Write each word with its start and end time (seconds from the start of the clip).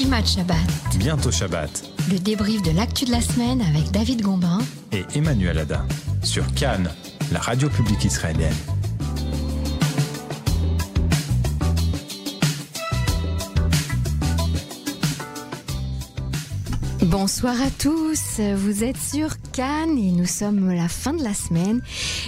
Shabbat. 0.00 0.56
Bientôt 0.96 1.30
Shabbat. 1.30 1.84
Le 2.10 2.18
débrief 2.18 2.62
de 2.62 2.70
l'actu 2.70 3.04
de 3.04 3.10
la 3.10 3.20
semaine 3.20 3.60
avec 3.60 3.90
David 3.90 4.22
Gombin 4.22 4.58
et 4.92 5.04
Emmanuel 5.14 5.58
Ada 5.58 5.84
sur 6.22 6.42
Cannes, 6.54 6.88
la 7.30 7.38
radio 7.38 7.68
publique 7.68 8.02
israélienne. 8.04 8.79
Bonsoir 17.02 17.54
à 17.62 17.70
tous, 17.78 18.40
vous 18.56 18.84
êtes 18.84 18.98
sur 18.98 19.30
Cannes 19.52 19.96
et 19.96 20.12
nous 20.12 20.26
sommes 20.26 20.68
à 20.68 20.74
la 20.74 20.88
fin 20.88 21.14
de 21.14 21.24
la 21.24 21.32
semaine. 21.32 21.80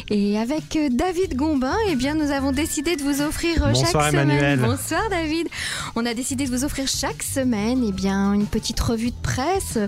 Et 0.08 0.38
avec 0.38 0.76
euh, 0.76 0.88
David 0.90 1.36
Gombin, 1.36 1.76
eh 1.90 1.94
bien, 1.94 2.14
nous 2.14 2.30
avons 2.30 2.52
décidé 2.52 2.96
de 2.96 3.02
vous 3.02 3.20
offrir 3.20 3.64
euh, 3.64 3.72
Bonsoir, 3.72 4.04
chaque 4.04 4.14
Emmanuel. 4.14 4.58
semaine. 4.58 4.70
Bonsoir 4.70 5.02
David. 5.10 5.48
On 5.94 6.06
a 6.06 6.14
décidé 6.14 6.46
de 6.46 6.50
vous 6.50 6.64
offrir 6.64 6.88
chaque 6.88 7.22
semaine 7.22 7.84
eh 7.86 7.92
bien, 7.92 8.32
une 8.32 8.46
petite 8.46 8.80
revue 8.80 9.10
de 9.10 9.22
presse, 9.22 9.78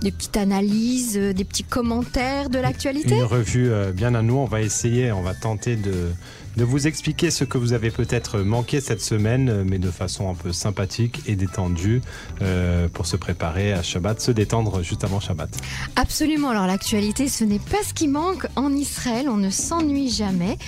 des 0.00 0.10
petites 0.10 0.36
analyses, 0.36 1.16
euh, 1.16 1.32
des 1.32 1.44
petits 1.44 1.64
commentaires 1.64 2.50
de 2.50 2.58
l'actualité. 2.58 3.14
Une 3.14 3.22
revue 3.22 3.70
bien 3.94 4.14
à 4.14 4.22
nous. 4.22 4.34
On 4.36 4.46
va 4.46 4.60
essayer, 4.60 5.12
on 5.12 5.22
va 5.22 5.34
tenter 5.34 5.76
de, 5.76 6.08
de 6.56 6.64
vous 6.64 6.86
expliquer 6.86 7.30
ce 7.30 7.44
que 7.44 7.58
vous 7.58 7.72
avez 7.72 7.90
peut-être 7.90 8.40
manqué 8.40 8.80
cette 8.80 9.00
semaine, 9.00 9.48
euh, 9.48 9.64
mais 9.66 9.78
de 9.78 9.90
façon 9.90 10.30
un 10.30 10.34
peu 10.34 10.52
sympathique 10.52 11.22
et 11.26 11.36
détendue 11.36 12.02
euh, 12.42 12.88
pour 12.88 13.06
se 13.06 13.16
préparer 13.16 13.72
à 13.72 13.82
Shabbat, 13.82 14.20
se 14.20 14.30
détendre 14.30 14.82
juste 14.82 15.04
avant 15.04 15.20
Shabbat. 15.20 15.50
Absolument. 15.96 16.50
Alors 16.50 16.66
l'actualité, 16.66 17.28
ce 17.28 17.44
n'est 17.44 17.58
pas 17.58 17.82
ce 17.86 17.94
qui 17.94 18.08
manque 18.08 18.46
en 18.56 18.72
Israël. 18.72 19.28
On 19.28 19.36
ne 19.36 19.50
s'ennuie 19.50 20.10
jamais. 20.10 20.58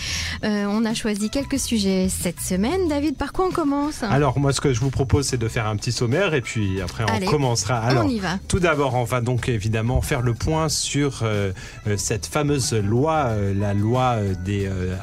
Euh, 0.45 0.67
on 0.69 0.85
a 0.85 0.95
choisi 0.95 1.31
quelques 1.31 1.59
sujets 1.59 2.09
cette 2.09 2.41
semaine. 2.41 2.89
David, 2.89 3.17
par 3.17 3.33
quoi 3.33 3.47
on 3.47 3.53
commence? 3.53 4.03
Alors 4.03 4.39
moi, 4.39 4.53
ce 4.53 4.61
que 4.61 4.73
je 4.73 4.81
vous 4.81 4.91
propose, 4.91 5.27
c'est 5.27 5.39
de 5.39 5.49
faire 5.49 5.67
un 5.67 5.77
petit 5.77 5.93
sommaire 5.93 6.35
et 6.35 6.41
puis 6.41 6.81
après, 6.81 7.05
on 7.05 7.15
Allez, 7.15 7.27
commencera. 7.27 7.79
Alors, 7.79 8.07
On 8.07 8.09
y 8.09 8.19
va. 8.19 8.39
Tout 8.49 8.61
d'abord, 8.61 8.95
on 8.95 9.05
va 9.05 9.21
donc 9.21 9.49
évidemment 9.49 10.01
faire 10.01 10.23
le 10.23 10.35
point 10.35 10.69
sur 10.69 11.21
euh, 11.23 11.53
cette 11.97 12.27
fameuse 12.27 12.73
loi, 12.73 13.33
la 13.55 13.75
loi 13.75 14.19
des 14.45 14.67
euh, 14.67 14.97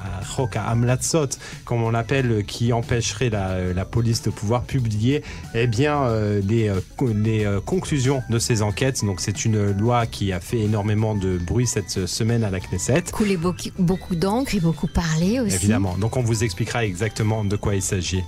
Chok 0.72 0.78
Hamlatzot, 0.78 1.38
comme 1.66 1.84
on 1.84 1.92
l'appelle, 1.92 2.44
qui 2.46 2.74
empêcherait 2.74 3.30
la, 3.30 3.50
euh, 3.52 3.74
la 3.74 3.86
police 3.86 4.22
de 4.22 4.30
pouvoir 4.30 4.64
publier 4.64 5.24
eh 5.54 5.68
bien, 5.68 6.04
euh, 6.04 6.42
les 6.48 6.70
euh, 6.70 7.60
conclusions 7.62 8.24
de 8.30 8.40
ces 8.40 8.62
enquêtes. 8.62 9.04
Donc 9.04 9.20
c'est 9.20 9.46
une 9.46 9.72
loi 9.78 10.06
qui 10.06 10.32
a 10.32 10.40
fait 10.40 10.60
énormément 10.60 11.16
de 11.16 11.38
bruit 11.38 11.68
cette 11.68 12.06
semaine 12.06 12.44
à 12.44 12.50
la 12.50 12.60
Knesset. 12.60 13.04
Coulé 13.12 13.38
beaucoup, 13.38 13.70
beaucoup 13.80 14.16
d'encre 14.16 14.56
et 14.56 14.60
beaucoup 14.60 14.88
parlé 14.88 15.40
aussi. 15.40 15.56
Évidemment. 15.56 15.98
Donc 15.98 16.18
on 16.18 16.22
vous 16.22 16.44
expliquera 16.44 16.86
exactement 16.86 17.44
de 17.44 17.56
quoi 17.56 17.76
il 17.76 17.82
s'agit. 17.82 18.24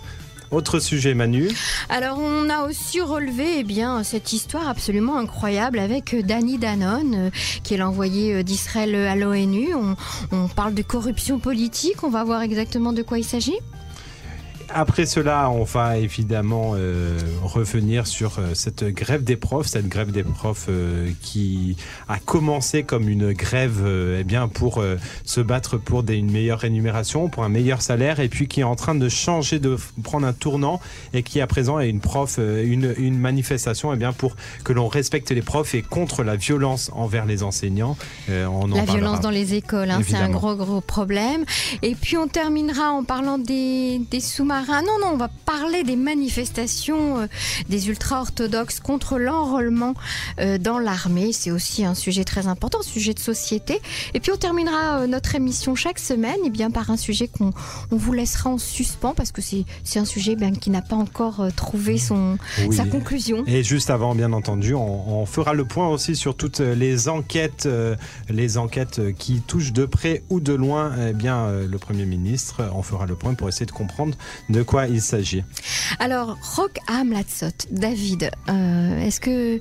Autre 0.54 0.80
sujet, 0.80 1.16
Manu. 1.16 1.50
Alors 1.90 2.20
on 2.20 2.48
a 2.48 2.68
aussi 2.68 3.02
relevé 3.02 3.58
eh 3.60 4.04
cette 4.04 4.34
histoire 4.34 4.70
absolument 4.70 5.18
incroyable 5.18 5.80
avec 5.80 6.14
euh, 6.14 6.22
Danny 6.22 6.60
Danone, 6.60 7.16
euh, 7.16 7.30
qui 7.64 7.74
est 7.74 7.78
l'envoyé 7.78 8.36
euh, 8.36 8.44
d'Israël 8.44 8.94
à 8.94 9.16
l'ONU. 9.16 9.74
On, 9.74 9.96
on 10.32 10.48
parle 10.48 10.76
de 10.76 10.84
corruption 10.84 11.40
politique, 11.40 12.04
on 12.04 12.10
va 12.10 12.24
voir 12.24 12.44
exactement 12.44 12.94
de 12.94 13.02
quoi 13.02 13.18
il 13.18 13.24
s'agit. 13.24 13.58
Après 14.76 15.06
cela, 15.06 15.52
on 15.52 15.64
va 15.64 15.98
évidemment 15.98 16.72
euh, 16.76 17.20
revenir 17.44 18.08
sur 18.08 18.40
euh, 18.40 18.56
cette 18.56 18.84
grève 18.84 19.24
des 19.24 19.36
profs, 19.36 19.68
cette 19.68 19.88
grève 19.88 20.12
des 20.12 20.24
profs 20.24 20.66
euh, 20.68 21.12
qui 21.22 21.78
a 22.10 22.18
commencé 22.18 22.82
comme 22.82 23.08
une 23.08 23.34
grève 23.34 23.82
euh, 23.84 24.18
eh 24.20 24.24
bien 24.24 24.48
pour 24.48 24.84
se 25.26 25.42
battre 25.42 25.78
pour 25.78 26.02
des, 26.02 26.16
une 26.16 26.32
meilleure 26.32 26.60
rémunération, 26.60 27.30
pour 27.30 27.44
un 27.44 27.50
meilleur 27.50 27.82
salaire, 27.84 28.20
et 28.20 28.30
puis 28.30 28.48
qui 28.48 28.62
est 28.62 28.64
en 28.64 28.76
train 28.76 28.96
de 28.96 29.10
changer, 29.10 29.60
de 29.60 29.78
prendre 30.02 30.26
un 30.26 30.34
tournant, 30.34 30.80
et 31.14 31.22
qui 31.22 31.40
à 31.40 31.48
présent 31.48 31.80
est 31.80 31.90
une 31.90 32.00
prof, 32.00 32.40
une, 32.40 32.96
une 32.98 33.20
manifestation 33.20 33.94
eh 33.94 33.98
bien 33.98 34.12
pour 34.12 34.36
que 34.64 34.74
l'on 34.74 34.88
respecte 34.88 35.30
les 35.32 35.42
profs 35.44 35.76
et 35.76 35.84
contre 35.84 36.24
la 36.24 36.36
violence 36.36 36.90
envers 36.94 37.26
les 37.26 37.44
enseignants. 37.44 37.96
On 38.30 38.34
en 38.34 38.68
La 38.68 38.76
parlera. 38.78 38.98
violence 38.98 39.20
dans 39.22 39.30
les 39.30 39.54
écoles, 39.54 39.92
hein, 39.92 40.02
c'est 40.08 40.16
un 40.16 40.30
gros 40.30 40.56
gros 40.56 40.82
problème. 40.82 41.46
Et 41.82 41.96
puis 41.96 42.18
on 42.18 42.28
terminera 42.28 42.92
en 42.92 43.04
parlant 43.04 43.38
des, 43.38 44.02
des 44.10 44.20
sous-marins. 44.20 44.63
Non, 44.68 45.00
non, 45.00 45.08
on 45.14 45.18
va 45.18 45.30
parler 45.46 45.84
des 45.84 45.96
manifestations 45.96 47.20
euh, 47.20 47.28
des 47.70 47.90
ultra-orthodoxes 47.90 48.80
contre 48.80 49.18
l'enrôlement 49.18 49.94
euh, 50.40 50.58
dans 50.58 50.80
l'armée. 50.80 51.32
C'est 51.34 51.52
aussi 51.52 51.84
un 51.86 51.96
sujet 51.96 52.24
très 52.24 52.48
important, 52.48 52.82
sujet 52.82 53.14
de 53.14 53.20
société. 53.20 53.82
Et 54.14 54.20
puis 54.20 54.32
on 54.32 54.38
terminera 54.38 55.02
euh, 55.02 55.08
notre 55.08 55.36
émission 55.36 55.76
chaque 55.76 56.00
semaine 56.00 56.38
et 56.46 56.50
bien 56.50 56.72
par 56.72 56.90
un 56.90 56.98
sujet 56.98 57.28
qu'on 57.28 57.52
on 57.92 57.98
vous 57.98 58.14
laissera 58.14 58.50
en 58.50 58.58
suspens 58.58 59.14
parce 59.14 59.32
que 59.32 59.42
c'est 59.42 59.66
c'est 59.84 60.00
un 60.00 60.06
sujet 60.06 60.36
ben, 60.36 60.56
qui 60.58 60.70
n'a 60.70 60.82
pas 60.82 60.96
encore 60.96 61.48
trouvé 61.56 61.98
son, 61.98 62.38
Oui. 62.68 62.76
sa 62.76 62.86
conclusion. 62.86 63.44
Et 63.46 63.64
juste 63.64 63.90
avant, 63.90 64.16
bien 64.16 64.34
entendu, 64.34 64.74
on, 64.74 65.22
on 65.22 65.26
fera 65.26 65.54
le 65.54 65.66
point 65.66 65.88
aussi 65.90 66.16
sur 66.16 66.36
toutes 66.36 66.60
les 66.60 67.10
enquêtes, 67.10 67.68
les 68.30 68.58
enquêtes 68.58 69.14
qui 69.18 69.42
touchent 69.42 69.74
de 69.74 69.86
près 69.86 70.24
ou 70.30 70.40
de 70.40 70.54
loin 70.54 70.94
eh 71.10 71.14
bien, 71.14 71.52
le 71.52 71.78
Premier 71.78 72.06
ministre. 72.06 72.62
On 72.74 72.82
fera 72.82 73.06
le 73.06 73.16
point 73.16 73.34
pour 73.34 73.50
essayer 73.50 73.66
de 73.66 73.72
comprendre 73.72 74.16
de 74.54 74.64
quoi 74.64 74.88
il 74.88 75.02
s'agit? 75.02 75.44
Alors, 76.00 76.38
Rock 76.56 76.78
Hamlatzot, 76.88 77.68
David, 77.72 78.32
euh, 78.50 79.00
est-ce 79.02 79.20
que, 79.20 79.60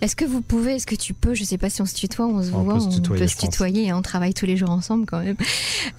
est-ce 0.00 0.14
que 0.16 0.24
vous 0.24 0.40
pouvez, 0.40 0.76
est-ce 0.76 0.86
que 0.86 0.94
tu 0.94 1.14
peux, 1.14 1.34
je 1.34 1.44
sais 1.44 1.58
pas 1.58 1.70
si 1.70 1.82
on 1.82 1.86
se 1.86 1.94
tutoie, 1.94 2.26
on 2.26 2.42
se 2.42 2.50
On 2.52 2.62
voit, 2.62 2.74
peut 2.74 2.80
se 2.80 2.88
tutoyer, 2.88 3.22
peut 3.22 3.28
se 3.28 3.36
tutoyer, 3.36 3.90
hein, 3.90 3.96
on 3.98 4.02
travaille 4.02 4.34
tous 4.34 4.46
les 4.46 4.56
jours 4.56 4.70
ensemble 4.70 5.06
quand 5.06 5.22
même. 5.22 5.36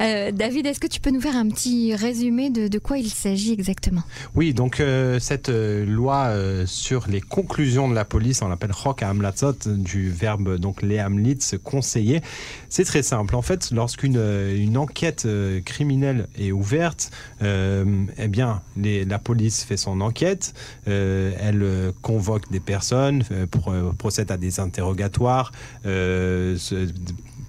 Euh, 0.02 0.32
David, 0.32 0.66
est-ce 0.66 0.80
que 0.80 0.88
tu 0.88 1.00
peux 1.02 1.10
nous 1.12 1.22
faire 1.22 1.36
un 1.36 1.48
petit 1.50 1.94
résumé 1.96 2.50
de, 2.50 2.68
de 2.68 2.80
quoi 2.80 2.98
il 2.98 3.10
s'agit 3.10 3.52
exactement? 3.54 4.04
Oui, 4.36 4.54
donc 4.54 4.80
euh, 4.80 5.20
cette 5.20 5.50
euh, 5.50 5.86
loi 5.86 6.34
sur 6.66 7.08
les 7.08 7.22
conclusions 7.22 7.90
de 7.90 7.96
la 7.96 8.06
police, 8.06 8.42
on 8.42 8.48
l'appelle 8.48 8.74
Chok 8.74 9.04
Hamlatzot, 9.04 9.56
du 9.66 10.10
verbe 10.10 10.58
donc 10.58 10.82
les 10.82 11.00
Hamlitz, 11.00 11.56
conseiller. 11.64 12.22
C'est 12.70 12.84
très 12.86 13.04
simple. 13.04 13.36
En 13.36 13.42
fait, 13.42 13.72
lorsqu'une 13.72 14.18
une 14.56 14.78
enquête 14.78 15.28
criminelle 15.66 16.28
est 16.38 16.52
ouverte, 16.52 17.12
eh 17.42 18.28
bien, 18.28 18.62
les- 18.78 19.06
la 19.06 19.20
police 19.20 19.64
fait 19.64 19.78
son 19.78 20.02
enquête, 20.02 20.54
elle 20.86 21.92
convoque 22.02 22.50
des 22.52 22.60
personnes, 22.60 23.24
pour, 23.52 23.74
procède 23.98 24.32
à 24.32 24.38
des 24.38 24.60
interrogatoires, 24.60 25.52
euh, 25.86 26.58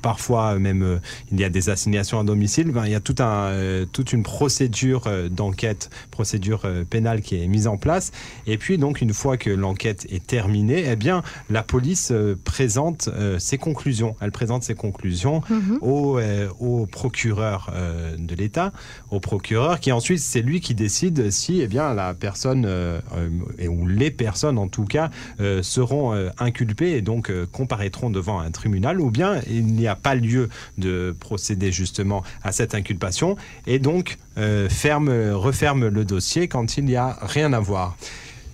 Parfois 0.03 0.59
même 0.59 0.83
euh, 0.83 0.99
il 1.31 1.41
y 1.41 1.44
a 1.44 1.49
des 1.49 1.69
assignations 1.71 2.19
à 2.21 2.25
domicile. 2.25 2.71
Ben, 2.72 2.87
il 2.87 2.93
y 2.93 2.94
a 2.94 3.00
tout 3.00 3.16
un, 3.19 3.49
euh, 3.50 3.87
toute 3.91 4.12
une 4.12 4.22
procédure 4.22 5.05
euh, 5.06 5.28
d'enquête, 5.28 5.91
procédure 6.11 6.62
euh, 6.65 6.84
pénale 6.84 7.21
qui 7.22 7.43
est 7.43 7.47
mise 7.47 7.66
en 7.66 7.77
place. 7.77 8.12
Et 8.47 8.59
puis 8.59 8.78
donc 8.78 9.00
une 9.00 9.12
fois 9.12 9.37
que 9.37 9.50
l'enquête 9.50 10.06
est 10.10 10.27
terminée, 10.27 10.84
eh 10.87 10.97
bien 10.97 11.22
la 11.50 11.62
police 11.62 12.10
euh, 12.12 12.37
présente 12.44 13.09
euh, 13.12 13.39
ses 13.39 13.59
conclusions. 13.59 14.16
Elle 14.21 14.33
présente 14.33 14.62
ses 14.62 14.75
conclusions 14.75 15.43
au, 15.81 16.19
euh, 16.19 16.49
au 16.59 16.87
procureur 16.87 17.71
euh, 17.75 18.16
de 18.19 18.34
l'État, 18.34 18.72
au 19.10 19.21
procureur 19.21 19.81
qui 19.81 19.93
ensuite 19.93 20.21
c'est 20.21 20.43
lui 20.43 20.60
qui 20.60 20.75
décide 20.75 21.31
si 21.31 21.60
eh 21.60 21.66
bien 21.66 21.94
la 21.94 22.15
personne 22.15 22.65
euh, 22.66 23.00
euh, 23.16 23.28
et- 23.59 23.69
ou 23.69 23.87
les 23.87 24.10
personnes 24.10 24.59
en 24.59 24.69
tout 24.69 24.84
cas 24.84 25.10
euh, 25.41 25.62
seront 25.62 26.15
euh, 26.15 26.28
inculpées 26.39 26.93
et 26.93 27.03
donc 27.03 27.31
euh, 27.31 27.47
comparaîtront 27.50 28.10
devant 28.10 28.41
un 28.41 28.50
tribunal 28.50 29.00
ou 29.00 29.10
bien 29.10 29.41
il 29.49 29.66
n'y 29.66 29.87
a 29.87 29.90
pas 29.97 30.15
lieu 30.15 30.49
de 30.78 31.15
procéder 31.19 31.73
justement 31.73 32.23
à 32.43 32.53
cette 32.53 32.75
inculpation 32.75 33.37
et 33.67 33.78
donc 33.78 34.19
euh, 34.39 34.69
ferme, 34.69 35.11
referme 35.33 35.89
le 35.89 36.05
dossier 36.05 36.49
quand 36.49 36.77
il 36.77 36.84
n'y 36.84 36.97
a 36.97 37.19
rien 37.23 37.53
à 37.53 37.61
voir. 37.61 37.97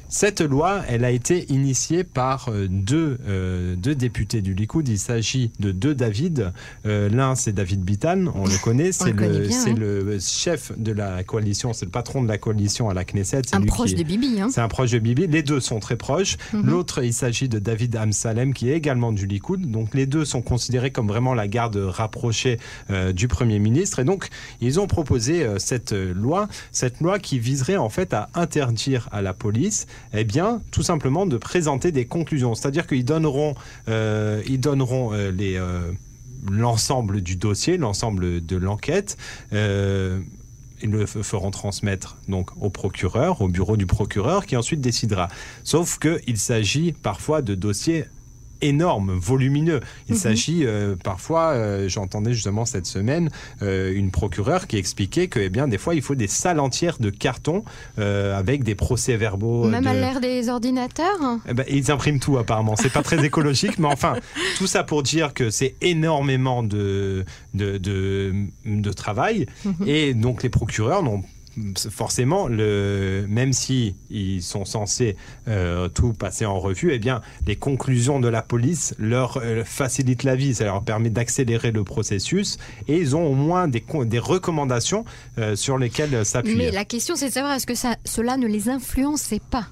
Cette 0.09 0.41
loi, 0.41 0.83
elle 0.89 1.05
a 1.05 1.11
été 1.11 1.53
initiée 1.53 2.05
par 2.05 2.49
euh, 2.49 2.69
deux, 2.71 3.19
euh, 3.27 3.75
deux 3.75 3.97
députés 3.97 4.41
du 4.41 4.55
Likoud. 4.55 4.87
Il 4.87 5.01
s'agit 5.01 5.51
de 5.59 5.73
deux 5.73 5.97
David. 5.97 6.53
Euh, 6.87 7.09
L'un, 7.09 7.35
c'est 7.35 7.53
David 7.53 7.81
Bitan, 7.83 8.27
on 8.35 8.47
le 8.47 8.57
connaît. 8.63 8.93
C'est 8.93 9.13
le 9.13 9.49
hein. 9.51 10.05
le 10.07 10.19
chef 10.21 10.71
de 10.79 10.93
la 10.93 11.25
coalition, 11.25 11.73
c'est 11.73 11.87
le 11.87 11.91
patron 11.91 12.23
de 12.23 12.29
la 12.29 12.39
coalition 12.39 12.89
à 12.89 12.95
la 12.95 13.05
Knesset. 13.05 13.43
Un 13.53 13.63
proche 13.63 13.91
qui- 13.91 13.97
de 13.97 14.03
Bibi, 14.05 14.41
hein 14.41 14.49
c'est 14.51 14.61
un 14.61 14.69
proche 14.69 14.93
de 14.93 15.01
Bibi. 15.01 15.27
Les 15.27 15.43
deux 15.43 15.59
sont 15.59 15.81
très 15.81 15.97
proches. 15.97 16.37
Mhm. 16.53 16.67
L'autre, 16.67 17.03
il 17.03 17.13
s'agit 17.13 17.49
de 17.49 17.59
David 17.59 17.97
Amsalem, 17.97 18.55
qui 18.55 18.71
est 18.71 18.77
également 18.77 19.11
du 19.13 19.27
Likoud. 19.27 19.69
Donc 19.71 19.93
les 19.95 20.07
deux 20.07 20.25
sont 20.25 20.41
considérés 20.43 20.93
comme 20.93 21.09
vraiment 21.09 21.35
la 21.35 21.49
garde 21.49 21.77
rapprochée 21.77 22.59
euh, 22.91 23.13
du 23.13 23.27
Premier 23.27 23.59
ministre. 23.59 23.99
Et 23.99 24.05
donc, 24.05 24.29
ils 24.61 24.79
ont 24.79 24.87
proposé 24.87 25.47
cette 25.59 25.93
loi, 25.93 26.49
cette 26.71 27.01
loi 27.01 27.19
qui 27.19 27.41
viserait 27.41 27.77
en 27.77 27.89
fait 27.89 28.15
à 28.15 28.29
interdire 28.35 29.09
à 29.11 29.21
la 29.21 29.33
police, 29.35 29.87
eh 30.15 30.25
bien, 30.25 30.63
tout 30.71 30.83
simplement 30.83 31.27
de 31.27 31.37
présenter 31.37 31.93
des 31.93 32.07
conclusions. 32.07 32.55
C'est-à-dire 32.55 32.87
qu'ils 32.87 33.05
donneront, 33.05 33.55
euh, 33.89 34.43
ils 34.47 34.61
donneront 34.61 35.13
euh, 35.13 35.33
euh, 35.41 35.93
l'ensemble 36.51 37.21
du 37.21 37.37
dossier, 37.37 37.77
l'ensemble 37.77 38.45
de 38.45 38.57
l'enquête. 38.57 39.17
ils 39.53 40.91
le 40.91 41.07
feront 41.07 41.51
transmettre 41.51 42.19
donc 42.29 42.51
au 42.61 42.71
procureur, 42.71 43.41
au 43.41 43.49
bureau 43.49 43.77
du 43.77 43.87
procureur, 43.87 44.47
qui 44.47 44.57
ensuite 44.57 44.81
décidera. 44.81 45.29
Sauf 45.65 45.99
qu'il 45.99 46.37
s'agit 46.37 46.93
parfois 46.93 47.43
de 47.43 47.55
dossiers 47.55 48.05
énorme, 48.61 49.13
volumineux. 49.13 49.81
Il 50.09 50.15
Mhm. 50.15 50.21
s'agit 50.21 50.65
euh, 50.65 50.97
parfois, 50.97 51.51
euh, 51.53 51.89
j'entendais 51.89 52.33
justement 52.33 52.65
cette 52.65 52.87
semaine 52.87 53.31
euh, 53.63 53.93
une 53.95 54.11
procureure 54.11 54.67
qui 54.67 54.77
expliquait 54.77 55.29
que, 55.29 55.41
eh 55.41 55.49
bien, 55.49 55.69
des 55.69 55.79
fois, 55.79 55.95
il 55.95 56.03
faut 56.03 56.15
des 56.15 56.27
salles 56.29 56.61
entières 56.61 56.99
de 56.99 57.11
carton 57.11 57.65
avec 57.99 58.65
des 58.65 58.75
procès-verbaux. 58.75 59.69
Même 59.69 59.85
de- 59.85 59.89
à 59.89 59.95
l'ère 59.95 60.21
des 60.21 60.49
ordinateurs 60.49 61.39
eh 61.49 61.55
ben, 61.55 61.65
ils 61.69 61.91
impriment 61.91 62.21
tout 62.21 62.39
apparemment. 62.39 62.77
C'est 62.77 62.93
pas 62.93 63.03
très 63.03 63.25
écologique, 63.25 63.79
mais 63.79 63.89
enfin, 63.89 64.15
tout 64.59 64.67
ça 64.67 64.85
pour 64.85 65.03
dire 65.03 65.35
que 65.35 65.51
c'est 65.51 65.75
énormément 65.81 66.63
de, 66.63 67.25
de, 67.55 67.79
de, 67.79 68.35
de 68.65 68.93
travail. 68.93 69.47
Mhm. 69.65 69.75
Et 69.87 70.15
donc 70.15 70.43
les 70.43 70.49
procureurs 70.49 71.03
n'ont 71.03 71.23
forcément, 71.91 72.49
même 72.49 73.53
si 73.53 73.97
ils 74.11 74.43
sont 74.43 74.65
censés 74.65 75.17
euh, 75.49 75.89
tout 75.89 76.13
passer 76.13 76.47
en 76.47 76.59
revue, 76.59 76.93
eh 76.93 76.99
bien, 76.99 77.21
les 77.47 77.57
conclusions 77.57 78.21
de 78.21 78.29
la 78.29 78.43
police 78.43 78.95
leur 78.99 79.39
euh, 79.39 79.65
facilitent 79.65 80.25
la 80.25 80.37
vie. 80.37 80.55
Ça 80.55 80.65
leur 80.65 80.83
permet 80.83 81.11
d'accélérer 81.11 81.73
le 81.73 81.85
processus 81.85 82.59
et 82.89 82.99
ils 82.99 83.17
ont 83.17 83.27
au 83.27 83.35
moins 83.35 83.69
des, 83.69 83.85
recommandations 84.19 85.05
euh, 85.39 85.57
sur 85.57 85.79
lesquelles 85.79 86.25
s'appuyer. 86.25 86.57
Mais 86.57 86.71
la 86.71 86.85
question, 86.85 87.17
c'est 87.17 87.29
de 87.29 87.33
savoir 87.33 87.55
est-ce 87.55 87.67
que 87.67 87.97
cela 88.05 88.37
ne 88.37 88.47
les 88.47 88.69
influençait 88.69 89.41
pas? 89.51 89.69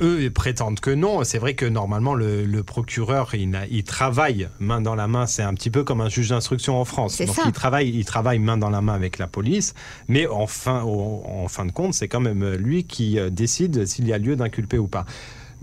Eux 0.00 0.22
ils 0.22 0.32
prétendent 0.32 0.80
que 0.80 0.90
non. 0.90 1.24
C'est 1.24 1.38
vrai 1.38 1.54
que 1.54 1.66
normalement, 1.66 2.14
le, 2.14 2.44
le 2.44 2.62
procureur, 2.62 3.34
il, 3.34 3.84
travaille 3.84 4.48
main 4.58 4.80
dans 4.80 4.94
la 4.94 5.08
main. 5.08 5.26
C'est 5.26 5.42
un 5.42 5.54
petit 5.54 5.70
peu 5.70 5.84
comme 5.84 6.00
un 6.00 6.08
juge 6.08 6.30
d'instruction 6.30 6.80
en 6.80 6.84
France. 6.84 7.18
Donc, 7.18 7.34
ça. 7.34 7.42
il 7.46 7.52
travaille, 7.52 7.88
il 7.88 8.04
travaille 8.04 8.38
main 8.38 8.56
dans 8.56 8.70
la 8.70 8.80
main 8.80 8.94
avec 8.94 9.18
la 9.18 9.26
police. 9.26 9.74
Mais 10.08 10.26
en 10.26 10.46
fin, 10.46 10.82
en 10.82 11.48
fin 11.48 11.66
de 11.66 11.72
compte, 11.72 11.94
c'est 11.94 12.08
quand 12.08 12.20
même 12.20 12.54
lui 12.54 12.84
qui 12.84 13.18
euh, 13.18 13.30
décide 13.30 13.86
s'il 13.86 14.06
y 14.06 14.12
a 14.12 14.18
lieu 14.18 14.36
d'inculper 14.36 14.78
ou 14.78 14.86
pas. 14.86 15.04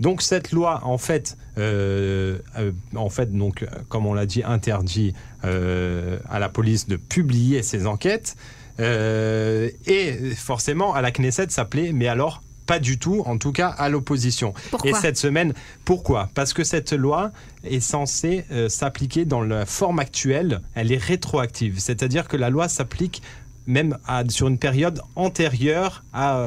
Donc 0.00 0.22
cette 0.22 0.52
loi, 0.52 0.80
en 0.84 0.98
fait, 0.98 1.36
euh, 1.58 2.38
euh, 2.56 2.72
en 2.94 3.08
fait, 3.08 3.36
donc, 3.36 3.62
euh, 3.62 3.66
comme 3.88 4.06
on 4.06 4.14
l'a 4.14 4.26
dit, 4.26 4.42
interdit 4.44 5.12
euh, 5.44 6.18
à 6.28 6.38
la 6.38 6.48
police 6.48 6.86
de 6.86 6.96
publier 6.96 7.62
ses 7.62 7.86
enquêtes. 7.86 8.36
Euh, 8.80 9.70
et 9.86 10.12
forcément, 10.36 10.94
à 10.94 11.02
la 11.02 11.10
Knesset, 11.10 11.48
ça 11.50 11.64
plaît, 11.64 11.90
mais 11.92 12.06
alors 12.06 12.42
pas 12.68 12.78
du 12.78 12.98
tout, 12.98 13.22
en 13.26 13.36
tout 13.38 13.50
cas 13.52 13.68
à 13.68 13.88
l'opposition. 13.88 14.52
Pourquoi 14.70 14.90
Et 14.90 14.94
cette 14.94 15.16
semaine, 15.16 15.52
pourquoi? 15.84 16.28
Parce 16.34 16.52
que 16.52 16.62
cette 16.64 16.92
loi 16.92 17.32
est 17.64 17.80
censée 17.80 18.44
euh, 18.52 18.68
s'appliquer 18.68 19.24
dans 19.24 19.40
la 19.42 19.66
forme 19.66 19.98
actuelle, 19.98 20.60
elle 20.74 20.92
est 20.92 21.02
rétroactive, 21.02 21.80
c'est-à-dire 21.80 22.28
que 22.28 22.36
la 22.36 22.50
loi 22.50 22.68
s'applique 22.68 23.22
même 23.66 23.98
à- 24.06 24.22
sur 24.28 24.48
une 24.48 24.58
période 24.58 25.00
antérieure 25.16 26.02
à, 26.12 26.46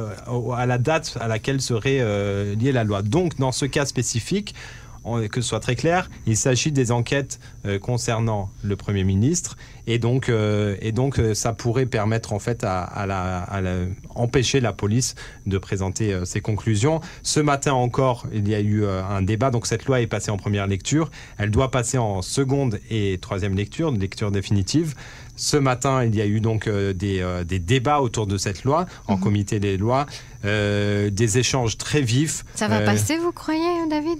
à 0.56 0.66
la 0.66 0.78
date 0.78 1.18
à 1.22 1.28
laquelle 1.28 1.60
serait 1.62 2.00
euh, 2.02 2.56
liée 2.56 2.72
la 2.72 2.84
loi. 2.84 3.02
Donc, 3.02 3.38
dans 3.38 3.52
ce 3.52 3.66
cas 3.66 3.86
spécifique, 3.86 4.56
en- 5.04 5.26
que 5.28 5.42
ce 5.42 5.48
soit 5.50 5.60
très 5.60 5.76
clair, 5.76 6.10
il 6.28 6.38
s'agit 6.38 6.72
des 6.72 6.92
enquêtes 6.92 7.40
euh, 7.66 7.80
concernant 7.80 8.50
le 8.64 8.76
Premier 8.76 9.04
ministre 9.04 9.58
et 9.88 9.98
donc, 10.00 10.30
euh, 10.30 10.76
et 10.82 10.92
donc 10.92 11.18
euh, 11.20 11.34
ça 11.34 11.54
pourrait 11.54 11.86
permettre 11.88 12.34
en 12.34 12.40
fait 12.40 12.64
à, 12.64 12.82
à 12.84 13.06
la, 13.06 13.40
à 13.40 13.62
la- 13.62 13.86
empêcher 14.16 14.60
la 14.60 14.74
police 14.74 15.16
de 15.48 15.58
présenter 15.58 16.14
euh, 16.14 16.26
ses 16.26 16.40
conclusions. 16.42 17.02
Ce 17.24 17.40
matin 17.40 17.74
encore, 17.74 18.28
il 18.34 18.48
y 18.48 18.54
a 18.56 18.60
eu 18.62 18.86
un 18.86 19.22
débat, 19.22 19.50
donc 19.50 19.66
cette 19.68 19.86
loi 19.86 20.02
est 20.02 20.08
passée 20.08 20.32
en 20.32 20.38
première 20.38 20.68
lecture, 20.68 21.10
elle 21.38 21.50
doit 21.52 21.72
passer 21.72 21.98
en 21.98 22.22
seconde 22.22 22.80
et 22.90 23.18
troisième 23.22 23.56
lecture, 23.56 23.92
lecture 23.92 24.32
définitive. 24.32 24.94
Ce 25.36 25.58
matin, 25.58 26.04
il 26.04 26.16
y 26.16 26.22
a 26.22 26.26
eu 26.28 26.40
donc 26.42 26.70
des, 26.70 27.42
des 27.48 27.60
débats 27.60 28.02
autour 28.02 28.28
de 28.28 28.38
cette 28.38 28.64
loi 28.64 28.86
en 29.08 29.16
Mhm. 29.16 29.22
comité 29.24 29.60
des 29.60 29.78
lois, 29.78 30.06
des 30.44 31.38
échanges 31.38 31.78
très 31.78 32.02
vifs. 32.02 32.44
Ça 32.56 32.68
va 32.68 32.82
passer, 32.82 33.18
vous 33.18 33.32
croyez, 33.32 33.88
David? 33.90 34.20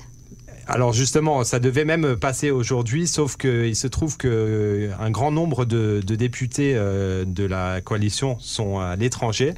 Alors 0.68 0.94
justement, 0.94 1.44
ça 1.44 1.60
devait 1.60 1.86
même 1.86 2.16
passer 2.16 2.52
aujourd'hui, 2.52 3.08
sauf 3.08 3.38
qu'il 3.38 3.76
se 3.76 3.88
trouve 3.88 4.18
qu'un 4.18 5.10
grand 5.10 5.32
nombre 5.32 5.66
de, 5.66 6.02
de 6.06 6.16
députés 6.16 6.74
euh, 6.76 7.26
de 7.26 7.44
la 7.44 7.82
coalition 7.82 8.38
sont 8.40 8.80
à 8.80 8.96
l'étranger 8.96 9.54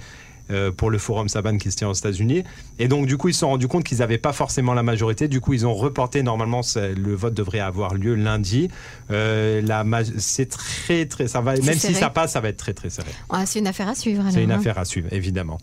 euh, 0.52 0.72
pour 0.72 0.90
le 0.90 0.98
forum 0.98 1.30
Saban 1.30 1.58
qui 1.58 1.72
se 1.72 1.78
tient 1.78 1.88
aux 1.88 1.94
États-Unis. 1.94 2.44
Et 2.78 2.88
donc 2.88 3.06
du 3.06 3.18
coup, 3.18 3.30
ils 3.30 3.34
se 3.34 3.40
sont 3.40 3.50
rendus 3.50 3.68
compte 3.68 3.84
qu'ils 3.84 4.00
n'avaient 4.00 4.18
pas 4.18 4.34
forcément 4.34 4.74
la 4.74 4.84
majorité. 4.84 5.28
Du 5.28 5.40
coup, 5.40 5.54
ils 5.54 5.66
ont 5.66 5.74
reporté. 5.74 6.22
Normalement, 6.22 6.62
le 6.76 7.16
vote 7.16 7.34
devrait 7.34 7.60
avoir 7.60 7.94
lieu 7.94 8.16
lundi. 8.16 8.68
Euh, 9.10 9.62
la 9.62 9.86
c'est 10.18 10.50
très 10.50 11.06
très. 11.06 11.28
Ça 11.28 11.40
va. 11.40 11.54
Même 11.54 11.64
serré. 11.64 11.94
si 11.94 12.00
ça 12.00 12.10
passe, 12.10 12.34
ça 12.34 12.42
va 12.42 12.50
être 12.50 12.58
très 12.58 12.74
très 12.74 12.90
serré. 12.90 13.10
Ah, 13.30 13.46
C'est 13.46 13.60
une 13.60 13.68
affaire 13.68 13.88
à 13.88 13.96
suivre. 13.96 14.24
C'est 14.32 14.44
une 14.44 14.52
hein. 14.52 14.60
affaire 14.60 14.78
à 14.78 14.86
suivre, 14.86 15.08
évidemment. 15.12 15.60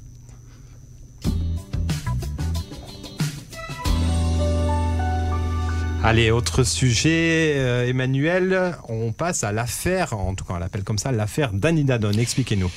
Allez, 6.03 6.31
autre 6.31 6.65
sujet, 6.65 7.57
euh, 7.57 7.87
Emmanuel, 7.87 8.75
on 8.89 9.13
passe 9.13 9.45
à 9.45 9.53
l'affaire, 9.53 10.15
en 10.15 10.35
tout 10.35 10.45
cas 10.47 10.55
on 10.55 10.59
l'appelle 10.59 10.83
comme 10.83 10.97
ça, 10.97 11.13
l'affaire 11.13 11.53
Danone. 11.53 12.19
Expliquez-nous. 12.19 12.71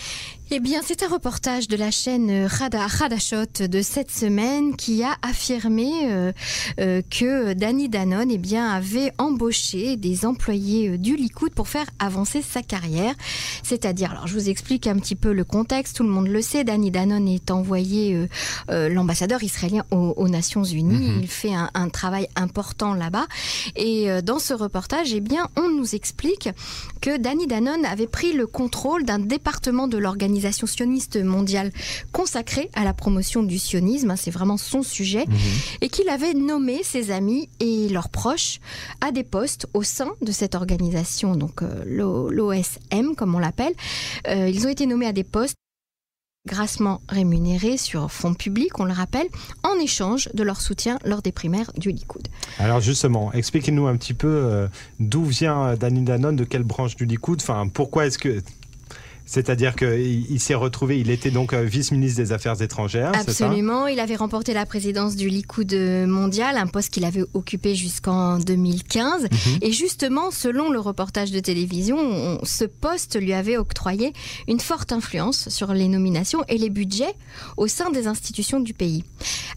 Eh 0.55 0.59
bien, 0.59 0.81
c'est 0.85 1.01
un 1.01 1.07
reportage 1.07 1.67
de 1.67 1.75
la 1.75 1.89
chaîne 1.89 2.45
Rada, 2.45 2.85
Radashot 2.85 3.67
de 3.67 3.81
cette 3.81 4.11
semaine 4.11 4.75
qui 4.75 5.01
a 5.01 5.15
affirmé 5.23 5.91
euh, 6.03 6.31
euh, 6.79 7.01
que 7.09 7.53
Danny 7.53 7.89
Danone 7.89 8.29
eh 8.29 8.37
bien, 8.37 8.69
avait 8.69 9.11
embauché 9.17 9.97
des 9.97 10.27
employés 10.27 10.89
euh, 10.89 10.97
du 10.99 11.15
Likoud 11.15 11.55
pour 11.55 11.67
faire 11.67 11.87
avancer 11.97 12.43
sa 12.43 12.61
carrière. 12.61 13.15
C'est-à-dire, 13.63 14.11
alors 14.11 14.27
je 14.27 14.35
vous 14.35 14.47
explique 14.47 14.85
un 14.85 14.99
petit 14.99 15.15
peu 15.15 15.33
le 15.33 15.43
contexte, 15.43 15.95
tout 15.95 16.03
le 16.03 16.09
monde 16.09 16.27
le 16.27 16.41
sait, 16.43 16.63
Danny 16.63 16.91
Danone 16.91 17.27
est 17.27 17.49
envoyé 17.49 18.13
euh, 18.13 18.27
euh, 18.69 18.89
l'ambassadeur 18.89 19.41
israélien 19.41 19.85
aux, 19.89 20.13
aux 20.17 20.29
Nations 20.29 20.63
Unies. 20.63 21.09
Mhm. 21.13 21.19
Il 21.23 21.29
fait 21.29 21.55
un, 21.55 21.71
un 21.73 21.89
travail 21.89 22.27
important 22.35 22.93
là-bas. 22.93 23.25
Et 23.75 24.11
euh, 24.11 24.21
dans 24.21 24.37
ce 24.37 24.53
reportage, 24.53 25.15
eh 25.15 25.19
bien, 25.19 25.47
on 25.57 25.67
nous 25.69 25.95
explique 25.95 26.49
que 27.01 27.17
Danny 27.17 27.47
Danone 27.47 27.85
avait 27.85 28.05
pris 28.05 28.33
le 28.33 28.45
contrôle 28.45 29.03
d'un 29.03 29.17
département 29.17 29.87
de 29.87 29.97
l'organisation 29.97 30.42
sioniste 30.51 31.17
mondiale 31.23 31.71
consacré 32.11 32.69
à 32.73 32.83
la 32.83 32.93
promotion 32.93 33.43
du 33.43 33.57
sionisme, 33.57 34.11
hein, 34.11 34.15
c'est 34.15 34.31
vraiment 34.31 34.57
son 34.57 34.83
sujet, 34.83 35.25
et 35.81 35.89
qu'il 35.89 36.09
avait 36.09 36.33
nommé 36.33 36.81
ses 36.83 37.11
amis 37.11 37.49
et 37.59 37.87
leurs 37.89 38.09
proches 38.09 38.59
à 39.01 39.11
des 39.11 39.23
postes 39.23 39.67
au 39.73 39.83
sein 39.83 40.11
de 40.21 40.31
cette 40.31 40.55
organisation, 40.55 41.35
donc 41.35 41.61
euh, 41.61 41.83
l'O- 41.85 42.29
l'OSM 42.29 43.15
comme 43.15 43.35
on 43.35 43.39
l'appelle. 43.39 43.73
Euh, 44.27 44.49
ils 44.49 44.65
ont 44.65 44.69
été 44.69 44.85
nommés 44.85 45.07
à 45.07 45.13
des 45.13 45.23
postes 45.23 45.55
grassement 46.45 47.01
rémunérés 47.07 47.77
sur 47.77 48.11
fonds 48.11 48.33
publics, 48.33 48.77
on 48.77 48.83
le 48.83 48.91
rappelle, 48.91 49.27
en 49.63 49.79
échange 49.79 50.27
de 50.33 50.43
leur 50.43 50.59
soutien 50.59 50.99
lors 51.05 51.21
des 51.21 51.31
primaires 51.31 51.71
du 51.77 51.89
Likoud. 51.91 52.27
Alors 52.59 52.81
justement, 52.81 53.31
expliquez-nous 53.31 53.87
un 53.87 53.95
petit 53.95 54.13
peu 54.13 54.27
euh, 54.27 54.67
d'où 54.99 55.23
vient 55.23 55.75
Danny 55.75 56.01
Danone, 56.01 56.35
de 56.35 56.43
quelle 56.43 56.63
branche 56.63 56.97
du 56.97 57.05
Likoud, 57.05 57.39
enfin 57.41 57.69
pourquoi 57.69 58.07
est-ce 58.07 58.17
que... 58.17 58.41
C'est-à-dire 59.25 59.75
qu'il 59.75 60.25
il 60.29 60.39
s'est 60.39 60.53
retrouvé, 60.53 60.99
il 60.99 61.09
était 61.09 61.31
donc 61.31 61.53
euh, 61.53 61.61
vice-ministre 61.63 62.21
des 62.21 62.31
Affaires 62.33 62.61
étrangères, 62.61 63.11
c'est 63.25 63.31
ça? 63.31 63.45
Absolument, 63.45 63.87
il 63.87 63.99
avait 63.99 64.15
remporté 64.15 64.53
la 64.53 64.65
présidence 64.65 65.15
du 65.15 65.29
Likoud 65.29 65.73
mondial, 66.07 66.57
un 66.57 66.67
poste 66.67 66.89
qu'il 66.89 67.05
avait 67.05 67.23
occupé 67.33 67.73
jusqu'en 67.75 68.37
2015. 68.39 69.23
Mhm. 69.23 69.29
Et 69.61 69.71
justement, 69.71 70.29
selon 70.31 70.69
le 70.71 70.79
reportage 70.79 71.31
de 71.31 71.39
télévision, 71.39 71.97
on- 71.97 72.39
ce 72.43 72.65
poste 72.65 73.19
lui 73.19 73.33
avait 73.33 73.57
octroyé 73.57 74.13
une 74.47 74.59
forte 74.59 74.91
influence 74.91 75.49
sur 75.49 75.73
les 75.73 75.87
nominations 75.87 76.43
et 76.49 76.57
les 76.57 76.69
budgets 76.69 77.13
au 77.57 77.67
sein 77.67 77.91
des 77.91 78.07
institutions 78.07 78.59
du 78.59 78.73
pays. 78.73 79.03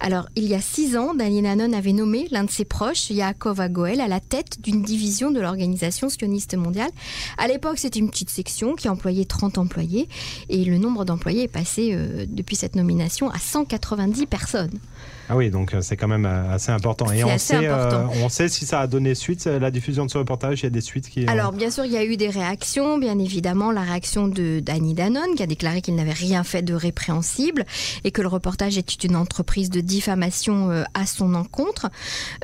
Alors, 0.00 0.28
il 0.36 0.44
y 0.44 0.54
a 0.54 0.60
six 0.60 0.96
ans, 0.96 1.14
Daniel 1.14 1.46
Hannon 1.46 1.72
avait 1.72 1.92
nommé 1.92 2.28
l'un 2.30 2.44
de 2.44 2.50
ses 2.50 2.64
proches, 2.64 3.10
Yaakov 3.10 3.60
Agoel, 3.60 4.00
à 4.00 4.08
la 4.08 4.20
tête 4.20 4.60
d'une 4.62 4.82
division 4.82 5.30
de 5.30 5.40
l'organisation 5.40 6.08
sioniste 6.08 6.54
mondiale. 6.56 6.90
À 7.38 7.48
l'époque, 7.48 7.78
c'était 7.78 7.98
une 7.98 8.10
petite 8.10 8.30
section 8.30 8.74
qui 8.74 8.88
employait 8.88 9.24
30 9.24 9.55
employés 9.58 10.08
et 10.48 10.64
le 10.64 10.78
nombre 10.78 11.04
d'employés 11.04 11.44
est 11.44 11.48
passé 11.48 11.90
euh, 11.92 12.26
depuis 12.28 12.56
cette 12.56 12.76
nomination 12.76 13.30
à 13.30 13.38
190 13.38 14.26
personnes. 14.26 14.78
Ah 15.28 15.36
oui, 15.36 15.50
donc 15.50 15.74
euh, 15.74 15.80
c'est 15.80 15.96
quand 15.96 16.08
même 16.08 16.24
euh, 16.24 16.54
assez 16.54 16.70
important. 16.70 17.10
Et 17.10 17.24
on 17.24 17.28
assez 17.28 17.56
sait, 17.56 17.66
euh, 17.66 17.74
important. 17.74 18.12
on 18.22 18.28
sait 18.28 18.48
si 18.48 18.64
ça 18.64 18.80
a 18.80 18.86
donné 18.86 19.14
suite, 19.14 19.44
la 19.46 19.70
diffusion 19.70 20.06
de 20.06 20.10
ce 20.10 20.18
reportage, 20.18 20.60
il 20.60 20.64
y 20.64 20.66
a 20.66 20.70
des 20.70 20.80
suites 20.80 21.08
qui... 21.08 21.26
Alors, 21.26 21.52
bien 21.52 21.70
sûr, 21.70 21.84
il 21.84 21.92
y 21.92 21.96
a 21.96 22.04
eu 22.04 22.16
des 22.16 22.30
réactions. 22.30 22.98
Bien 22.98 23.18
évidemment, 23.18 23.72
la 23.72 23.82
réaction 23.82 24.28
de 24.28 24.60
Danny 24.60 24.94
Danone, 24.94 25.34
qui 25.36 25.42
a 25.42 25.46
déclaré 25.46 25.82
qu'il 25.82 25.96
n'avait 25.96 26.12
rien 26.12 26.44
fait 26.44 26.62
de 26.62 26.74
répréhensible 26.74 27.64
et 28.04 28.12
que 28.12 28.22
le 28.22 28.28
reportage 28.28 28.78
est 28.78 29.04
une 29.04 29.16
entreprise 29.16 29.70
de 29.70 29.80
diffamation 29.80 30.84
à 30.94 31.06
son 31.06 31.34
encontre. 31.34 31.88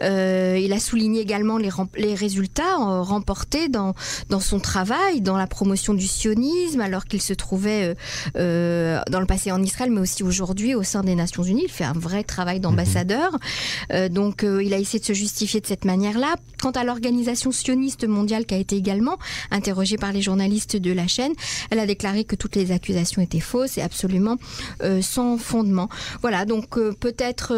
Euh, 0.02 0.58
il 0.60 0.72
a 0.72 0.80
souligné 0.80 1.20
également 1.20 1.58
les, 1.58 2.14
résultats 2.14 2.76
remportés 2.76 3.68
dans, 3.68 3.94
dans 4.28 4.40
son 4.40 4.58
travail, 4.58 5.20
dans 5.20 5.36
la 5.36 5.46
promotion 5.46 5.94
du 5.94 6.06
sionisme, 6.06 6.80
alors 6.80 7.04
qu'il 7.04 7.22
se 7.22 7.32
trouvait 7.32 7.94
euh, 8.36 9.00
dans 9.10 9.20
le 9.20 9.26
passé 9.26 9.52
en 9.52 9.62
Israël, 9.62 9.90
mais 9.90 10.00
aussi 10.00 10.22
aujourd'hui 10.22 10.74
au 10.74 10.82
sein 10.82 11.02
des 11.02 11.14
Nations 11.14 11.42
Unies. 11.42 11.64
Il 11.64 11.70
fait 11.70 11.84
un 11.84 11.92
vrai 11.92 12.24
travail 12.24 12.60
Mhm. 12.72 12.72
L'ambassadeur. 12.73 13.37
Euh, 13.93 14.09
donc 14.09 14.45
euh, 14.45 14.62
il 14.62 14.73
a 14.75 14.79
essayé 14.79 14.99
de 14.99 15.05
se 15.05 15.12
justifier 15.12 15.61
de 15.61 15.67
cette 15.67 15.85
manière-là. 15.85 16.37
Quant 16.61 16.71
à 16.71 16.85
l'organisation 16.85 17.52
sioniste 17.52 18.07
mondiale 18.07 18.47
qui 18.47 18.55
a 18.55 18.59
été 18.59 18.76
également 18.76 19.19
interrogée 19.50 19.97
par 19.97 20.12
les 20.12 20.23
journalistes 20.23 20.76
de 20.76 20.93
la 20.93 21.07
chaîne, 21.07 21.33
elle 21.71 21.79
a 21.79 21.87
déclaré 21.87 22.25
que 22.25 22.37
toutes 22.37 22.57
les 22.57 22.73
accusations 22.73 23.21
étaient 23.21 23.41
fausses 23.41 23.79
et 23.79 23.83
absolument 23.83 24.37
euh, 24.83 25.02
sans 25.02 25.37
fondement. 25.38 25.88
Voilà, 26.23 26.45
donc 26.45 26.79
peut-être 27.00 27.55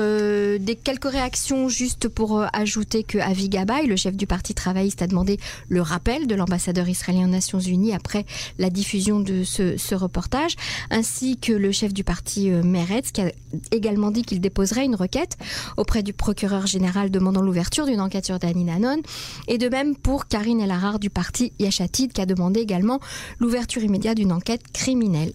quelques 0.83 1.11
réactions 1.11 1.69
juste 1.69 2.09
pour 2.09 2.45
ajouter 2.53 3.05
que 3.05 3.19
Avi 3.19 3.49
Gabay, 3.49 3.87
le 3.87 3.97
chef 3.97 4.17
du 4.17 4.27
parti 4.27 4.55
travailliste, 4.55 5.03
a 5.03 5.07
demandé 5.07 5.39
le 5.69 5.83
rappel 5.83 6.27
de 6.27 6.35
l'ambassadeur 6.35 6.89
israélien 6.89 7.27
aux 7.27 7.31
Nations 7.31 7.61
Unies 7.61 7.95
après 7.95 8.25
la 8.59 8.71
diffusion 8.71 9.21
de 9.21 9.45
ce, 9.45 9.77
ce 9.77 9.95
reportage, 9.95 10.57
ainsi 10.91 11.37
que 11.37 11.53
le 11.53 11.71
chef 11.73 11.93
du 11.93 12.05
parti 12.05 12.51
Meretz 12.51 13.13
qui 13.13 13.21
a 13.21 13.31
également 13.71 14.11
dit 14.11 14.23
qu'il 14.23 14.41
déposerait 14.41 14.85
une 14.85 14.95
requête 15.05 15.37
auprès 15.77 16.03
du 16.03 16.13
procureur 16.13 16.67
général 16.67 17.11
demandant 17.11 17.43
l'ouverture 17.43 17.87
d'une 17.87 18.01
enquête 18.01 18.27
sur 18.27 18.39
Dani 18.39 18.65
Nanon. 18.65 19.03
Et 19.49 19.59
de 19.59 19.69
même 19.69 19.97
pour 19.97 20.27
Karine 20.27 20.61
El 20.61 20.75
du 20.99 21.11
parti 21.11 21.53
Yachatid 21.59 22.13
qui 22.13 22.21
a 22.21 22.27
demandé 22.27 22.61
également 22.61 23.01
l'ouverture 23.39 23.83
immédiate 23.83 24.17
d'une 24.17 24.33
enquête 24.33 24.63
criminelle. 24.73 25.33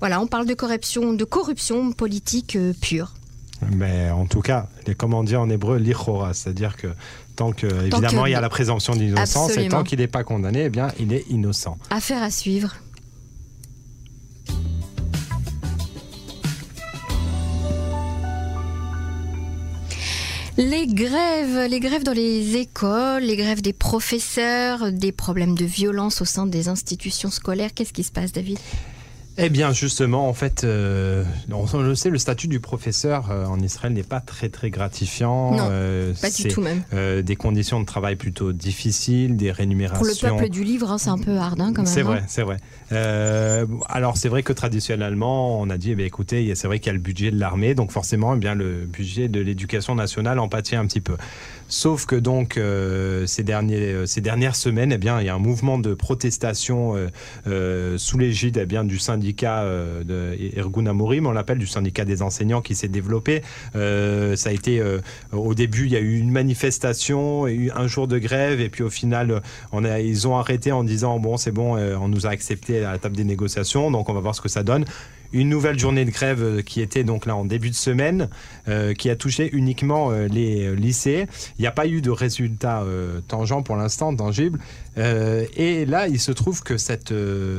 Voilà, 0.00 0.20
on 0.20 0.26
parle 0.26 0.46
de 0.46 0.54
corruption, 0.54 1.12
de 1.12 1.24
corruption 1.24 1.92
politique 1.92 2.56
euh, 2.56 2.72
pure. 2.80 3.12
Mais 3.70 4.10
en 4.10 4.26
tout 4.26 4.40
cas, 4.40 4.68
les, 4.86 4.94
comment 4.94 5.22
dire 5.22 5.40
en 5.40 5.48
hébreu, 5.48 5.78
l'ichora, 5.78 6.34
c'est-à-dire 6.34 6.76
que 6.76 6.88
tant 7.36 7.52
que, 7.52 7.66
évidemment, 7.66 8.26
il 8.26 8.32
y 8.32 8.34
a 8.34 8.40
la 8.40 8.48
présomption 8.48 8.94
d'innocence 8.96 9.56
et 9.56 9.68
tant 9.68 9.84
qu'il 9.84 10.00
n'est 10.00 10.08
pas 10.08 10.24
condamné, 10.24 10.64
eh 10.64 10.70
bien, 10.70 10.88
il 10.98 11.12
est 11.12 11.24
innocent. 11.30 11.78
Affaire 11.90 12.22
à 12.22 12.30
suivre. 12.30 12.74
Les 20.58 20.86
grèves, 20.86 21.70
les 21.70 21.80
grèves 21.80 22.04
dans 22.04 22.12
les 22.12 22.56
écoles, 22.56 23.22
les 23.22 23.36
grèves 23.36 23.62
des 23.62 23.72
professeurs, 23.72 24.92
des 24.92 25.10
problèmes 25.10 25.54
de 25.54 25.64
violence 25.64 26.20
au 26.20 26.26
sein 26.26 26.44
des 26.44 26.68
institutions 26.68 27.30
scolaires. 27.30 27.72
Qu'est-ce 27.74 27.94
qui 27.94 28.04
se 28.04 28.12
passe, 28.12 28.32
David? 28.32 28.58
Eh 29.38 29.48
bien, 29.48 29.72
justement, 29.72 30.28
en 30.28 30.34
fait, 30.34 30.64
euh, 30.64 31.24
on 31.50 31.78
le 31.78 31.94
sait, 31.94 32.10
le 32.10 32.18
statut 32.18 32.48
du 32.48 32.60
professeur 32.60 33.30
euh, 33.30 33.46
en 33.46 33.58
Israël 33.60 33.92
n'est 33.92 34.02
pas 34.02 34.20
très 34.20 34.48
très 34.48 34.70
gratifiant. 34.70 35.52
Non, 35.52 35.68
euh, 35.70 36.12
pas 36.20 36.30
du 36.30 36.48
tout 36.48 36.60
même. 36.60 36.82
des 37.22 37.36
conditions 37.36 37.80
de 37.80 37.86
travail 37.86 38.16
plutôt 38.16 38.52
difficiles, 38.52 39.36
des 39.36 39.50
rémunérations. 39.50 40.04
Pour 40.04 40.36
le 40.36 40.36
peuple 40.36 40.50
du 40.50 40.64
livre, 40.64 40.90
hein, 40.90 40.98
c'est 40.98 41.10
un 41.10 41.18
peu 41.18 41.36
hard 41.38 41.60
hein, 41.60 41.72
quand 41.74 41.82
même. 41.82 41.92
C'est 41.92 42.02
vrai, 42.02 42.22
c'est 42.28 42.42
vrai. 42.42 42.58
alors, 43.88 44.16
c'est 44.16 44.28
vrai 44.28 44.42
que 44.42 44.52
traditionnellement, 44.52 45.60
on 45.60 45.70
a 45.70 45.78
dit, 45.78 45.94
eh 45.98 46.04
écoutez, 46.04 46.54
c'est 46.54 46.66
vrai 46.66 46.78
qu'il 46.78 46.88
y 46.88 46.90
a 46.90 46.94
le 46.94 46.98
budget 46.98 47.30
de 47.30 47.38
l'armée, 47.38 47.74
donc 47.74 47.90
forcément, 47.90 48.34
eh 48.34 48.38
bien, 48.38 48.54
le 48.54 48.84
budget 48.84 49.28
de 49.28 49.40
l'éducation 49.40 49.94
nationale 49.94 50.38
en 50.38 50.48
pâtit 50.48 50.76
un 50.76 50.86
petit 50.86 51.00
peu. 51.00 51.16
Sauf 51.72 52.04
que 52.04 52.16
donc 52.16 52.60
ces, 53.26 53.42
derniers, 53.42 54.06
ces 54.06 54.20
dernières 54.20 54.56
semaines, 54.56 54.92
eh 54.92 54.98
bien, 54.98 55.20
il 55.20 55.26
y 55.26 55.30
a 55.30 55.34
un 55.34 55.38
mouvement 55.38 55.78
de 55.78 55.94
protestation 55.94 56.96
sous 57.96 58.18
l'égide 58.18 58.58
eh 58.58 58.66
du 58.84 58.98
syndicat 58.98 59.62
euh, 59.62 60.04
de 60.04 60.36
Ergun 60.56 60.86
on 60.86 61.32
l'appelle, 61.32 61.58
du 61.58 61.66
syndicat 61.66 62.04
des 62.04 62.22
enseignants 62.22 62.60
qui 62.60 62.74
s'est 62.74 62.88
développé. 62.88 63.42
Euh, 63.76 64.36
ça 64.36 64.50
a 64.50 64.52
été, 64.52 64.80
euh, 64.80 65.00
au 65.32 65.54
début, 65.54 65.86
il 65.86 65.92
y 65.92 65.96
a 65.96 66.00
eu 66.00 66.18
une 66.18 66.30
manifestation, 66.30 67.46
un 67.46 67.86
jour 67.86 68.08
de 68.08 68.18
grève, 68.18 68.60
et 68.60 68.68
puis 68.68 68.82
au 68.82 68.90
final, 68.90 69.42
ils 69.72 70.28
ont 70.28 70.36
arrêté 70.36 70.72
en 70.72 70.84
disant 70.84 71.18
bon, 71.18 71.36
c'est 71.36 71.52
bon, 71.52 71.76
on 71.76 72.08
nous 72.08 72.26
a 72.26 72.30
accepté 72.30 72.84
à 72.84 72.92
la 72.92 72.98
table 72.98 73.16
des 73.16 73.24
négociations, 73.24 73.90
donc 73.90 74.08
on 74.08 74.14
va 74.14 74.20
voir 74.20 74.34
ce 74.34 74.40
que 74.40 74.48
ça 74.48 74.62
donne 74.62 74.84
une 75.32 75.48
nouvelle 75.48 75.78
journée 75.78 76.04
de 76.04 76.10
grève 76.10 76.42
euh, 76.42 76.62
qui 76.62 76.80
était 76.80 77.04
donc 77.04 77.26
là 77.26 77.36
en 77.36 77.44
début 77.44 77.70
de 77.70 77.74
semaine, 77.74 78.28
euh, 78.68 78.94
qui 78.94 79.10
a 79.10 79.16
touché 79.16 79.50
uniquement 79.52 80.10
euh, 80.10 80.28
les 80.28 80.74
lycées. 80.76 81.26
Il 81.58 81.62
n'y 81.62 81.66
a 81.66 81.72
pas 81.72 81.86
eu 81.86 82.00
de 82.00 82.10
résultats 82.10 82.84
tangents 83.28 83.62
pour 83.62 83.76
l'instant, 83.76 84.14
tangibles. 84.14 84.58
Et 84.96 85.86
là, 85.86 86.08
il 86.08 86.20
se 86.20 86.32
trouve 86.32 86.62
que 86.62 86.76
cette, 86.76 87.14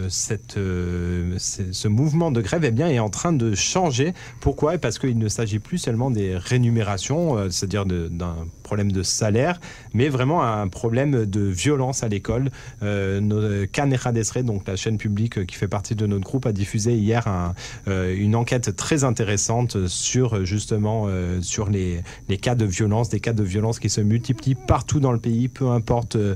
cette, 0.09 0.53
ce 0.53 1.87
mouvement 1.87 2.31
de 2.31 2.41
grève 2.41 2.63
eh 2.65 2.71
bien, 2.71 2.87
est 2.87 2.99
en 2.99 3.09
train 3.09 3.33
de 3.33 3.55
changer. 3.55 4.13
Pourquoi? 4.39 4.77
Parce 4.77 4.99
qu'il 4.99 5.17
ne 5.17 5.27
s'agit 5.27 5.59
plus 5.59 5.77
seulement 5.77 6.11
des 6.11 6.37
rémunérations, 6.37 7.49
c'est-à-dire 7.49 7.85
d'un 7.85 8.35
problème 8.63 8.91
de 8.91 9.03
salaire, 9.03 9.59
mais 9.93 10.09
vraiment 10.09 10.43
un 10.43 10.67
problème 10.67 11.25
de 11.25 11.41
violence 11.41 12.03
à 12.03 12.07
l'école. 12.07 12.49
Euh, 12.81 13.65
Canera 13.71 14.11
donc 14.43 14.67
la 14.67 14.75
chaîne 14.75 14.97
publique 14.97 15.45
qui 15.45 15.55
fait 15.55 15.67
partie 15.67 15.95
de 15.95 16.05
notre 16.07 16.23
groupe, 16.23 16.45
a 16.45 16.51
diffusé 16.51 16.93
hier 16.93 17.27
un, 17.27 17.53
euh, 17.87 18.15
une 18.15 18.35
enquête 18.35 18.75
très 18.75 19.03
intéressante 19.03 19.87
sur 19.87 20.45
justement 20.45 21.05
euh, 21.07 21.41
sur 21.41 21.69
les, 21.69 22.01
les, 22.29 22.37
cas 22.37 22.55
de 22.55 22.65
violence, 22.65 23.09
des 23.09 23.19
cas 23.19 23.33
de 23.33 23.43
violence 23.43 23.79
qui 23.79 23.89
se 23.89 24.01
multiplient 24.01 24.55
partout 24.55 24.99
dans 24.99 25.11
le 25.11 25.19
pays, 25.19 25.47
peu 25.47 25.69
importe 25.69 26.15
euh, 26.15 26.35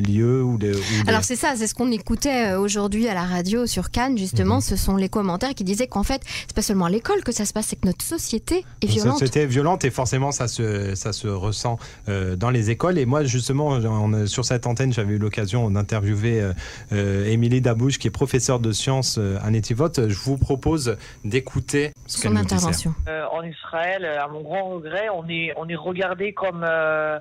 le 0.00 0.12
lieu 0.12 0.42
ou, 0.42 0.58
les, 0.58 0.72
Alors 1.06 1.24
c'est 1.24 1.36
ça, 1.36 1.54
c'est 1.56 1.66
ce 1.66 1.74
qu'on 1.74 1.90
écoutait 1.90 2.54
aujourd'hui 2.54 3.08
à 3.08 3.14
la 3.14 3.24
radio 3.24 3.66
sur 3.66 3.90
Cannes 3.90 4.18
justement. 4.18 4.56
Mhm. 4.56 4.60
Ce 4.60 4.76
sont 4.76 4.96
les 4.96 5.08
commentaires 5.08 5.54
qui 5.54 5.64
disaient 5.64 5.86
qu'en 5.86 6.02
fait 6.02 6.22
c'est 6.24 6.54
pas 6.54 6.62
seulement 6.62 6.86
à 6.86 6.90
l'école 6.90 7.22
que 7.22 7.32
ça 7.32 7.44
se 7.44 7.52
passe, 7.52 7.66
c'est 7.66 7.80
que 7.80 7.86
notre 7.86 8.04
société 8.04 8.64
est 8.82 8.86
violente. 8.86 9.06
Notre 9.06 9.18
société 9.18 9.40
est 9.42 9.46
violente 9.46 9.84
et 9.84 9.90
forcément 9.90 10.32
ça 10.32 10.48
se 10.48 10.94
ça 10.94 11.12
se 11.12 11.28
ressent 11.28 11.78
dans 12.06 12.50
les 12.50 12.70
écoles. 12.70 12.98
Et 12.98 13.06
moi 13.06 13.24
justement 13.24 13.80
sur 14.26 14.44
cette 14.44 14.66
antenne 14.66 14.92
j'avais 14.92 15.14
eu 15.14 15.18
l'occasion 15.18 15.70
d'interviewer 15.70 16.50
Émilie 16.90 17.60
Dabouche 17.60 17.98
qui 17.98 18.08
est 18.08 18.12
professeure 18.12 18.60
de 18.60 18.72
sciences 18.72 19.18
à 19.18 19.50
Netivot. 19.50 19.92
Je 19.96 20.18
vous 20.18 20.36
propose 20.36 20.96
d'écouter 21.24 21.92
son 22.06 22.36
intervention. 22.36 22.94
Euh, 23.08 23.24
en 23.32 23.42
Israël, 23.42 24.04
à 24.04 24.28
mon 24.28 24.42
grand 24.42 24.70
regret, 24.70 25.08
on 25.14 25.28
est, 25.28 25.52
on 25.56 25.68
est 25.68 25.76
regardé 25.76 26.32
comme. 26.32 26.64
Euh, 26.68 27.18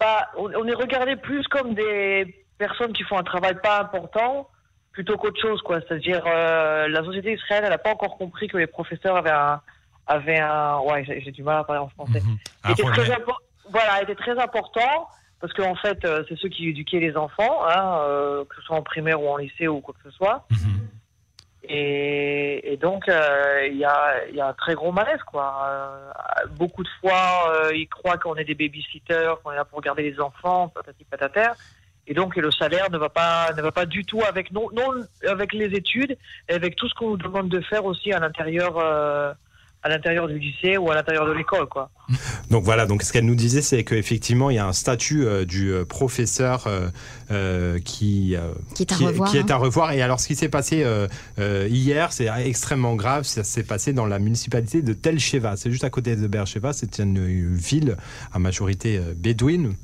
pas, 0.00 0.30
on, 0.36 0.66
est 0.66 0.74
regardé 0.74 1.14
plus 1.14 1.46
comme 1.48 1.74
des 1.74 2.44
personnes 2.58 2.92
qui 2.92 3.04
font 3.04 3.18
un 3.18 3.22
travail 3.22 3.54
pas 3.62 3.80
important 3.80 4.48
plutôt 4.92 5.16
qu'autre 5.16 5.40
chose, 5.40 5.62
quoi. 5.62 5.80
C'est-à-dire, 5.80 6.24
euh, 6.26 6.88
la 6.88 7.04
société 7.04 7.34
israélienne, 7.34 7.66
elle 7.66 7.70
n'a 7.70 7.78
pas 7.78 7.92
encore 7.92 8.18
compris 8.18 8.48
que 8.48 8.56
les 8.56 8.66
professeurs 8.66 9.16
avaient 9.16 9.30
un. 9.30 9.60
Avaient 10.06 10.40
un 10.40 10.80
ouais, 10.80 11.04
j'ai 11.06 11.30
du 11.30 11.44
mal 11.44 11.58
à 11.58 11.64
parler 11.64 11.82
en 11.82 11.88
français. 11.88 12.20
Mhm. 12.20 12.72
était 12.72 12.82
très 12.82 13.16
voilà, 13.70 14.02
était 14.02 14.16
très 14.16 14.36
important 14.36 15.08
parce 15.40 15.52
qu'en 15.52 15.76
fait, 15.76 16.04
c'est 16.28 16.36
ceux 16.36 16.48
qui 16.48 16.68
éduquaient 16.68 16.98
les 16.98 17.16
enfants, 17.16 17.60
hein, 17.68 18.00
que 18.48 18.56
ce 18.56 18.62
soit 18.62 18.76
en 18.76 18.82
primaire 18.82 19.22
ou 19.22 19.28
en 19.28 19.36
lycée 19.36 19.68
ou 19.68 19.80
quoi 19.80 19.94
que 19.94 20.10
ce 20.10 20.16
soit. 20.16 20.46
Mhm. 20.50 20.88
Et, 21.62 22.78
donc, 22.80 23.08
euh, 23.08 23.68
il 23.70 23.76
y, 23.76 23.84
a, 23.84 24.28
y, 24.32 24.40
a, 24.40 24.48
un 24.48 24.52
très 24.54 24.74
gros 24.74 24.92
malaise, 24.92 25.22
quoi. 25.26 25.66
Euh, 25.68 26.46
beaucoup 26.56 26.82
de 26.82 26.88
fois, 27.00 27.52
euh, 27.52 27.74
ils 27.74 27.86
croient 27.86 28.16
qu'on 28.16 28.36
est 28.36 28.44
des 28.44 28.54
babysitters, 28.54 29.34
qu'on 29.42 29.52
est 29.52 29.56
là 29.56 29.64
pour 29.64 29.80
garder 29.80 30.02
les 30.02 30.20
enfants, 30.20 30.68
patati 30.68 31.04
patata. 31.04 31.54
Et 32.06 32.14
donc, 32.14 32.36
le 32.36 32.50
salaire 32.50 32.90
ne 32.90 32.98
va 32.98 33.10
pas, 33.10 33.52
ne 33.56 33.62
va 33.62 33.72
pas 33.72 33.86
du 33.86 34.04
tout 34.04 34.22
avec, 34.26 34.50
non, 34.52 34.68
non 34.72 35.04
avec 35.28 35.52
les 35.52 35.66
études, 35.76 36.16
et 36.48 36.54
avec 36.54 36.76
tout 36.76 36.88
ce 36.88 36.94
qu'on 36.94 37.10
nous 37.10 37.16
demande 37.18 37.48
de 37.48 37.60
faire 37.60 37.84
aussi 37.84 38.12
à 38.12 38.18
l'intérieur 38.18 38.78
à 39.82 39.88
l'intérieur 39.88 40.28
du 40.28 40.38
lycée 40.38 40.76
ou 40.76 40.90
à 40.90 40.94
l'intérieur 40.94 41.26
de 41.26 41.32
l'école. 41.32 41.66
quoi. 41.66 41.90
Donc 42.50 42.64
voilà, 42.64 42.86
donc 42.86 43.02
ce 43.02 43.12
qu'elle 43.12 43.24
nous 43.24 43.34
disait, 43.34 43.62
c'est 43.62 43.84
qu'effectivement, 43.84 44.50
il 44.50 44.56
y 44.56 44.58
a 44.58 44.66
un 44.66 44.72
statut 44.72 45.24
euh, 45.24 45.44
du 45.44 45.72
euh, 45.72 45.84
professeur 45.84 46.66
euh, 47.30 47.78
qui, 47.78 48.36
qui, 48.74 48.82
est 48.82 48.92
à, 48.92 48.96
revoir, 48.96 49.30
qui 49.30 49.38
est 49.38 49.50
à 49.50 49.56
revoir. 49.56 49.92
Et 49.92 50.02
alors, 50.02 50.20
ce 50.20 50.26
qui 50.26 50.34
s'est 50.34 50.48
passé 50.48 50.84
hier, 51.38 52.12
c'est 52.12 52.28
extrêmement 52.44 52.94
grave. 52.94 53.24
Ça 53.24 53.44
s'est 53.44 53.62
passé 53.62 53.92
dans 53.92 54.06
la 54.06 54.18
municipalité 54.18 54.82
de 54.82 54.92
Tel 54.92 55.18
Sheva. 55.18 55.56
C'est 55.56 55.70
juste 55.70 55.84
à 55.84 55.90
côté 55.90 56.16
de 56.16 56.26
Beersheba. 56.26 56.72
C'est 56.72 56.98
une 56.98 57.54
ville 57.54 57.96
à 58.32 58.38
majorité 58.38 59.00
bédouine. 59.16 59.74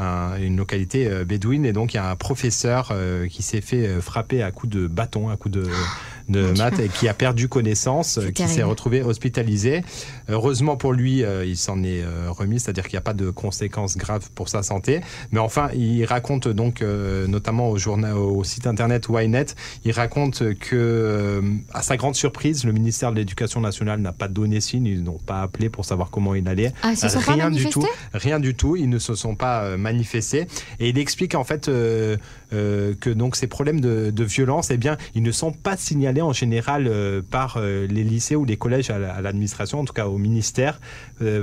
une 0.00 0.56
localité 0.56 1.24
bédouine 1.24 1.64
et 1.64 1.72
donc 1.72 1.94
il 1.94 1.98
y 1.98 2.00
a 2.00 2.10
un 2.10 2.16
professeur 2.16 2.92
qui 3.30 3.42
s'est 3.42 3.60
fait 3.60 4.00
frapper 4.00 4.42
à 4.42 4.50
coups 4.50 4.72
de 4.72 4.86
bâton, 4.86 5.28
à 5.28 5.36
coups 5.36 5.54
de, 5.54 5.66
de 6.28 6.52
maths 6.56 6.78
et 6.78 6.88
qui 6.88 7.08
a 7.08 7.14
perdu 7.14 7.48
connaissance, 7.48 8.20
qui 8.34 8.46
s'est 8.46 8.62
retrouvé 8.62 9.02
hospitalisé. 9.02 9.82
Heureusement 10.30 10.76
pour 10.76 10.92
lui, 10.92 11.24
euh, 11.24 11.44
il 11.44 11.56
s'en 11.56 11.82
est 11.82 12.02
euh, 12.02 12.30
remis, 12.30 12.60
c'est-à-dire 12.60 12.84
qu'il 12.84 12.94
n'y 12.94 12.98
a 12.98 13.02
pas 13.02 13.14
de 13.14 13.30
conséquences 13.30 13.96
graves 13.96 14.30
pour 14.34 14.48
sa 14.48 14.62
santé. 14.62 15.00
Mais 15.32 15.40
enfin, 15.40 15.68
il 15.74 16.04
raconte 16.04 16.48
donc, 16.48 16.82
euh, 16.82 17.26
notamment 17.26 17.68
au, 17.70 17.78
journal, 17.78 18.16
au 18.16 18.44
site 18.44 18.66
internet 18.66 19.06
Ynet, 19.08 19.46
il 19.84 19.92
raconte 19.92 20.54
que, 20.54 21.42
à 21.72 21.82
sa 21.82 21.96
grande 21.96 22.14
surprise, 22.14 22.64
le 22.64 22.72
ministère 22.72 23.12
de 23.12 23.16
l'Éducation 23.16 23.60
nationale 23.60 24.00
n'a 24.00 24.12
pas 24.12 24.28
donné 24.28 24.60
signe, 24.60 24.86
ils 24.86 25.02
n'ont 25.02 25.18
pas 25.18 25.42
appelé 25.42 25.70
pour 25.70 25.84
savoir 25.84 26.10
comment 26.10 26.34
il 26.34 26.46
allait. 26.48 26.72
Ah, 26.82 26.92
rien 27.26 27.50
du 27.50 27.66
tout, 27.68 27.86
rien 28.12 28.40
du 28.40 28.54
tout. 28.54 28.76
Ils 28.76 28.88
ne 28.88 28.98
se 28.98 29.14
sont 29.14 29.34
pas 29.34 29.76
manifestés. 29.76 30.46
Et 30.78 30.90
il 30.90 30.98
explique 30.98 31.34
en 31.34 31.44
fait 31.44 31.66
que 31.66 33.10
donc 33.10 33.36
ces 33.36 33.46
problèmes 33.46 33.80
de, 33.80 34.10
de 34.10 34.24
violence, 34.24 34.70
eh 34.70 34.76
bien, 34.76 34.96
ils 35.14 35.22
ne 35.22 35.32
sont 35.32 35.52
pas 35.52 35.76
signalés 35.76 35.88
signalés 35.88 36.22
en 36.22 36.32
général 36.32 36.92
par 37.30 37.58
les 37.60 38.04
lycées 38.04 38.36
ou 38.36 38.44
les 38.44 38.56
collèges 38.56 38.90
à 38.90 39.20
l'administration, 39.20 39.80
en 39.80 39.84
tout 39.84 39.94
cas 39.94 40.06
au 40.06 40.17
ministère, 40.18 40.80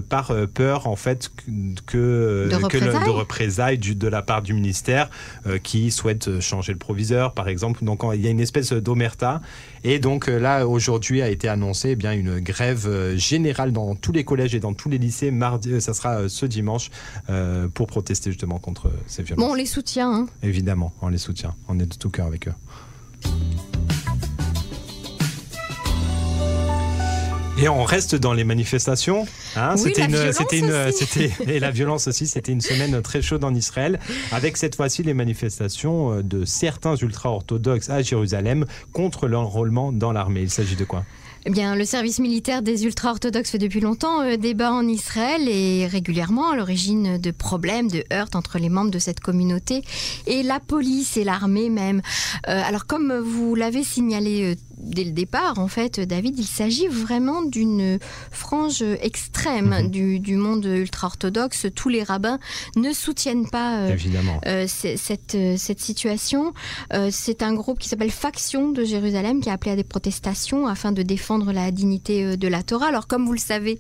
par 0.09 0.33
peur 0.53 0.87
en 0.87 0.95
fait 0.95 1.31
que 1.85 2.47
de 2.49 2.55
représailles, 2.55 3.05
de, 3.05 3.09
représailles 3.09 3.77
de 3.77 4.07
la 4.07 4.21
part 4.21 4.41
du 4.41 4.53
ministère 4.53 5.09
qui 5.63 5.91
souhaite 5.91 6.39
changer 6.39 6.73
le 6.73 6.79
proviseur, 6.79 7.33
par 7.33 7.47
exemple. 7.47 7.83
Donc 7.83 8.03
il 8.13 8.21
y 8.21 8.27
a 8.27 8.29
une 8.29 8.39
espèce 8.39 8.73
d'omerta. 8.73 9.41
Et 9.83 9.99
donc 9.99 10.27
là, 10.27 10.67
aujourd'hui 10.67 11.21
a 11.21 11.29
été 11.29 11.47
annoncé 11.47 11.91
eh 11.91 11.95
bien 11.95 12.13
une 12.13 12.39
grève 12.39 13.15
générale 13.15 13.71
dans 13.71 13.95
tous 13.95 14.11
les 14.11 14.23
collèges 14.23 14.55
et 14.55 14.59
dans 14.59 14.73
tous 14.73 14.89
les 14.89 14.97
lycées. 14.97 15.31
Mardi, 15.31 15.81
ça 15.81 15.93
sera 15.93 16.29
ce 16.29 16.45
dimanche 16.45 16.89
pour 17.73 17.87
protester 17.87 18.31
justement 18.31 18.59
contre 18.59 18.91
ces 19.07 19.23
violences. 19.23 19.45
Bon, 19.45 19.51
on 19.51 19.55
les 19.55 19.65
soutient. 19.65 20.11
Hein. 20.11 20.27
Évidemment, 20.43 20.93
on 21.01 21.09
les 21.09 21.17
soutient. 21.17 21.55
On 21.67 21.79
est 21.79 21.85
de 21.85 21.95
tout 21.95 22.09
cœur 22.09 22.27
avec 22.27 22.47
eux. 22.47 22.53
Et 27.57 27.69
on 27.69 27.83
reste 27.83 28.15
dans 28.15 28.33
les 28.33 28.43
manifestations. 28.43 29.25
Hein. 29.55 29.77
c'était 29.77 30.05
une, 30.05 30.33
c'était 30.33 30.59
une, 30.59 30.91
c'était 30.91 31.31
et 31.47 31.59
la 31.59 31.71
violence 31.71 32.07
aussi. 32.07 32.27
C'était 32.27 32.51
une 32.51 32.61
semaine 32.61 33.01
très 33.01 33.21
chaude 33.21 33.45
en 33.45 33.55
Israël, 33.55 33.99
avec 34.33 34.57
cette 34.57 34.75
fois-ci 34.75 35.03
les 35.03 35.13
manifestations 35.13 36.21
de 36.21 36.43
certains 36.43 36.95
ultra-orthodoxes 36.95 37.89
à 37.89 38.01
Jérusalem 38.01 38.65
contre 38.91 39.27
l'enrôlement 39.27 39.93
dans 39.93 40.11
l'armée. 40.11 40.41
Il 40.41 40.49
s'agit 40.49 40.75
de 40.75 40.83
quoi? 40.83 41.05
Eh 41.47 41.51
bien, 41.51 41.75
le 41.75 41.85
service 41.85 42.17
militaire 42.17 42.63
des 42.63 42.85
ultra-orthodoxes 42.85 43.51
fait 43.51 43.59
depuis 43.59 43.79
longtemps 43.79 44.23
euh, 44.23 44.35
débat 44.35 44.71
en 44.71 44.87
Israël 44.87 45.47
et 45.47 45.85
régulièrement 45.85 46.49
à 46.49 46.55
l'origine 46.55 47.19
de 47.19 47.29
problèmes, 47.29 47.87
de 47.87 48.03
heurts 48.11 48.31
entre 48.33 48.57
les 48.57 48.69
membres 48.69 48.89
de 48.89 48.97
cette 48.97 49.19
communauté 49.19 49.83
et 50.25 50.41
la 50.41 50.59
police 50.59 51.17
et 51.17 51.23
l'armée 51.23 51.69
même. 51.69 52.01
Euh, 52.47 52.61
alors, 52.65 52.87
comme 52.87 53.15
vous 53.19 53.53
l'avez 53.53 53.83
signalé 53.83 54.53
euh, 54.53 54.55
dès 54.77 55.03
le 55.03 55.11
départ, 55.11 55.59
en 55.59 55.67
fait, 55.67 55.99
David, 55.99 56.37
il 56.37 56.45
s'agit 56.45 56.87
vraiment 56.87 57.41
d'une 57.41 57.99
frange 58.31 58.83
extrême 59.01 59.75
mhm. 59.83 60.19
du, 60.19 60.35
monde 60.35 60.65
ultra-orthodoxe. 60.65 61.67
Tous 61.75 61.89
les 61.89 62.03
rabbins 62.03 62.39
ne 62.75 62.91
soutiennent 62.93 63.47
pas 63.47 63.79
euh, 63.79 63.97
euh, 64.45 64.65
cette, 64.67 65.35
euh, 65.35 65.55
cette 65.57 65.79
situation. 65.79 66.53
c'est 67.11 67.43
un 67.43 67.53
groupe 67.53 67.79
qui 67.79 67.89
s'appelle 67.89 68.11
Faction 68.11 68.71
de 68.71 68.83
Jérusalem 68.83 69.41
qui 69.41 69.49
a 69.49 69.53
appelé 69.53 69.71
à 69.71 69.75
des 69.75 69.83
protestations 69.83 70.67
afin 70.67 70.91
de 70.91 71.01
défendre 71.01 71.51
la 71.51 71.71
dignité 71.71 72.37
de 72.37 72.47
la 72.47 72.63
Torah. 72.63 72.87
Alors, 72.87 73.07
comme 73.07 73.25
vous 73.25 73.33
le 73.33 73.39
savez, 73.39 73.79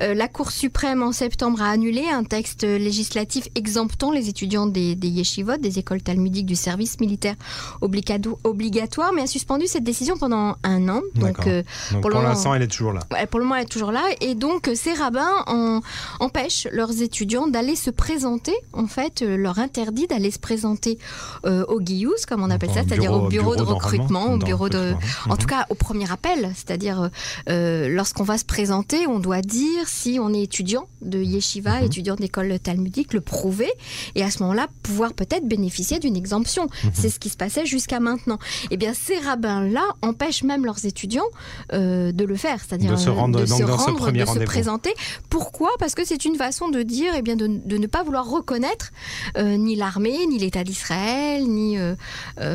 la 0.00 0.28
Cour 0.28 0.50
suprême 0.50 1.02
en 1.02 1.12
septembre 1.12 1.62
a 1.62 1.70
annulé 1.70 2.04
un 2.08 2.24
texte 2.24 2.64
législatif 2.64 3.48
exemptant 3.54 4.10
les 4.10 4.28
étudiants 4.28 4.66
des, 4.66 4.94
des 4.94 5.08
yeshivot, 5.08 5.56
des 5.56 5.78
écoles 5.78 6.02
talmudiques 6.02 6.46
du 6.46 6.56
service 6.56 7.00
militaire 7.00 7.36
obligatoire, 7.80 9.12
mais 9.14 9.22
a 9.22 9.26
suspendu 9.26 9.66
cette 9.66 9.84
décision 9.84 10.16
pendant 10.16 10.27
un 10.32 10.88
an. 10.88 11.02
Donc, 11.14 11.46
euh, 11.46 11.62
pour, 12.00 12.10
l'instant, 12.10 12.54
elle 12.54 12.62
est 12.62 12.68
toujours 12.68 12.92
là. 12.92 13.00
pour 13.30 13.38
le 13.38 13.44
moment, 13.44 13.56
elle 13.56 13.64
est 13.64 13.66
toujours 13.66 13.92
là. 13.92 14.04
Et 14.20 14.34
donc, 14.34 14.70
ces 14.74 14.92
rabbins 14.92 15.82
empêchent 16.20 16.68
leurs 16.72 17.02
étudiants 17.02 17.46
d'aller 17.46 17.76
se 17.76 17.90
présenter, 17.90 18.54
en 18.72 18.86
fait, 18.86 19.22
euh, 19.22 19.36
leur 19.36 19.58
interdit 19.58 20.06
d'aller 20.06 20.30
se 20.30 20.38
présenter 20.38 20.98
euh, 21.44 21.64
au 21.66 21.80
guillous, 21.80 22.14
comme 22.28 22.42
on 22.42 22.50
appelle 22.50 22.70
ça, 22.70 22.82
c'est-à-dire 22.86 23.12
au 23.12 23.28
bureau, 23.28 23.56
de 23.56 23.62
recrutement, 23.62 24.32
au 24.32 24.38
bureau 24.38 24.68
de, 24.68 24.94
en 25.28 25.36
tout 25.36 25.46
cas 25.46 25.66
au 25.70 25.74
premier 25.74 26.10
appel, 26.10 26.50
c'est-à-dire 26.54 27.10
lorsqu'on 27.46 28.24
va 28.24 28.38
se 28.38 28.44
présenter, 28.44 29.06
on 29.06 29.18
doit 29.18 29.42
dire 29.42 29.86
si 29.86 30.18
on 30.20 30.32
est 30.32 30.42
étudiant 30.42 30.86
de 31.02 31.18
yeshiva, 31.18 31.80
mhm. 31.80 31.86
étudiant 31.86 32.14
d'école 32.16 32.58
talmudique, 32.58 33.12
le 33.14 33.20
prouver, 33.20 33.70
et 34.14 34.22
à 34.22 34.30
ce 34.30 34.42
moment-là 34.42 34.68
pouvoir 34.82 35.12
peut-être 35.12 35.46
bénéficier 35.46 35.98
d'une 35.98 36.16
exemption. 36.16 36.68
Mhm. 36.84 36.90
C'est 36.94 37.10
ce 37.10 37.18
qui 37.18 37.28
se 37.28 37.36
passait 37.36 37.66
jusqu'à 37.66 38.00
maintenant. 38.00 38.38
Eh 38.70 38.76
bien, 38.76 38.92
ces 38.94 39.18
rabbins-là 39.18 39.82
empêchent 40.18 40.42
même 40.42 40.64
leurs 40.64 40.84
étudiants 40.84 41.28
euh, 41.72 42.10
de 42.10 42.24
le 42.24 42.36
faire, 42.36 42.58
c'est-à-dire 42.66 42.90
de 42.90 42.96
se 42.96 43.08
rendre, 43.08 43.40
de, 43.40 43.46
se, 43.46 43.62
rendre, 43.62 44.10
de 44.10 44.24
se 44.24 44.38
présenter. 44.40 44.92
Pourquoi? 45.30 45.70
Parce 45.78 45.94
que 45.94 46.04
c'est 46.04 46.24
une 46.24 46.34
façon 46.34 46.68
de 46.68 46.82
dire, 46.82 47.14
et 47.14 47.18
eh 47.18 47.22
bien, 47.22 47.36
de, 47.36 47.46
ne 47.46 47.86
pas 47.86 48.02
vouloir 48.02 48.28
reconnaître 48.28 48.90
euh, 49.36 49.56
ni 49.56 49.76
l'armée, 49.76 50.26
ni 50.26 50.38
l'État 50.38 50.64
d'Israël, 50.64 51.46
ni 51.46 51.78
euh, 51.78 51.94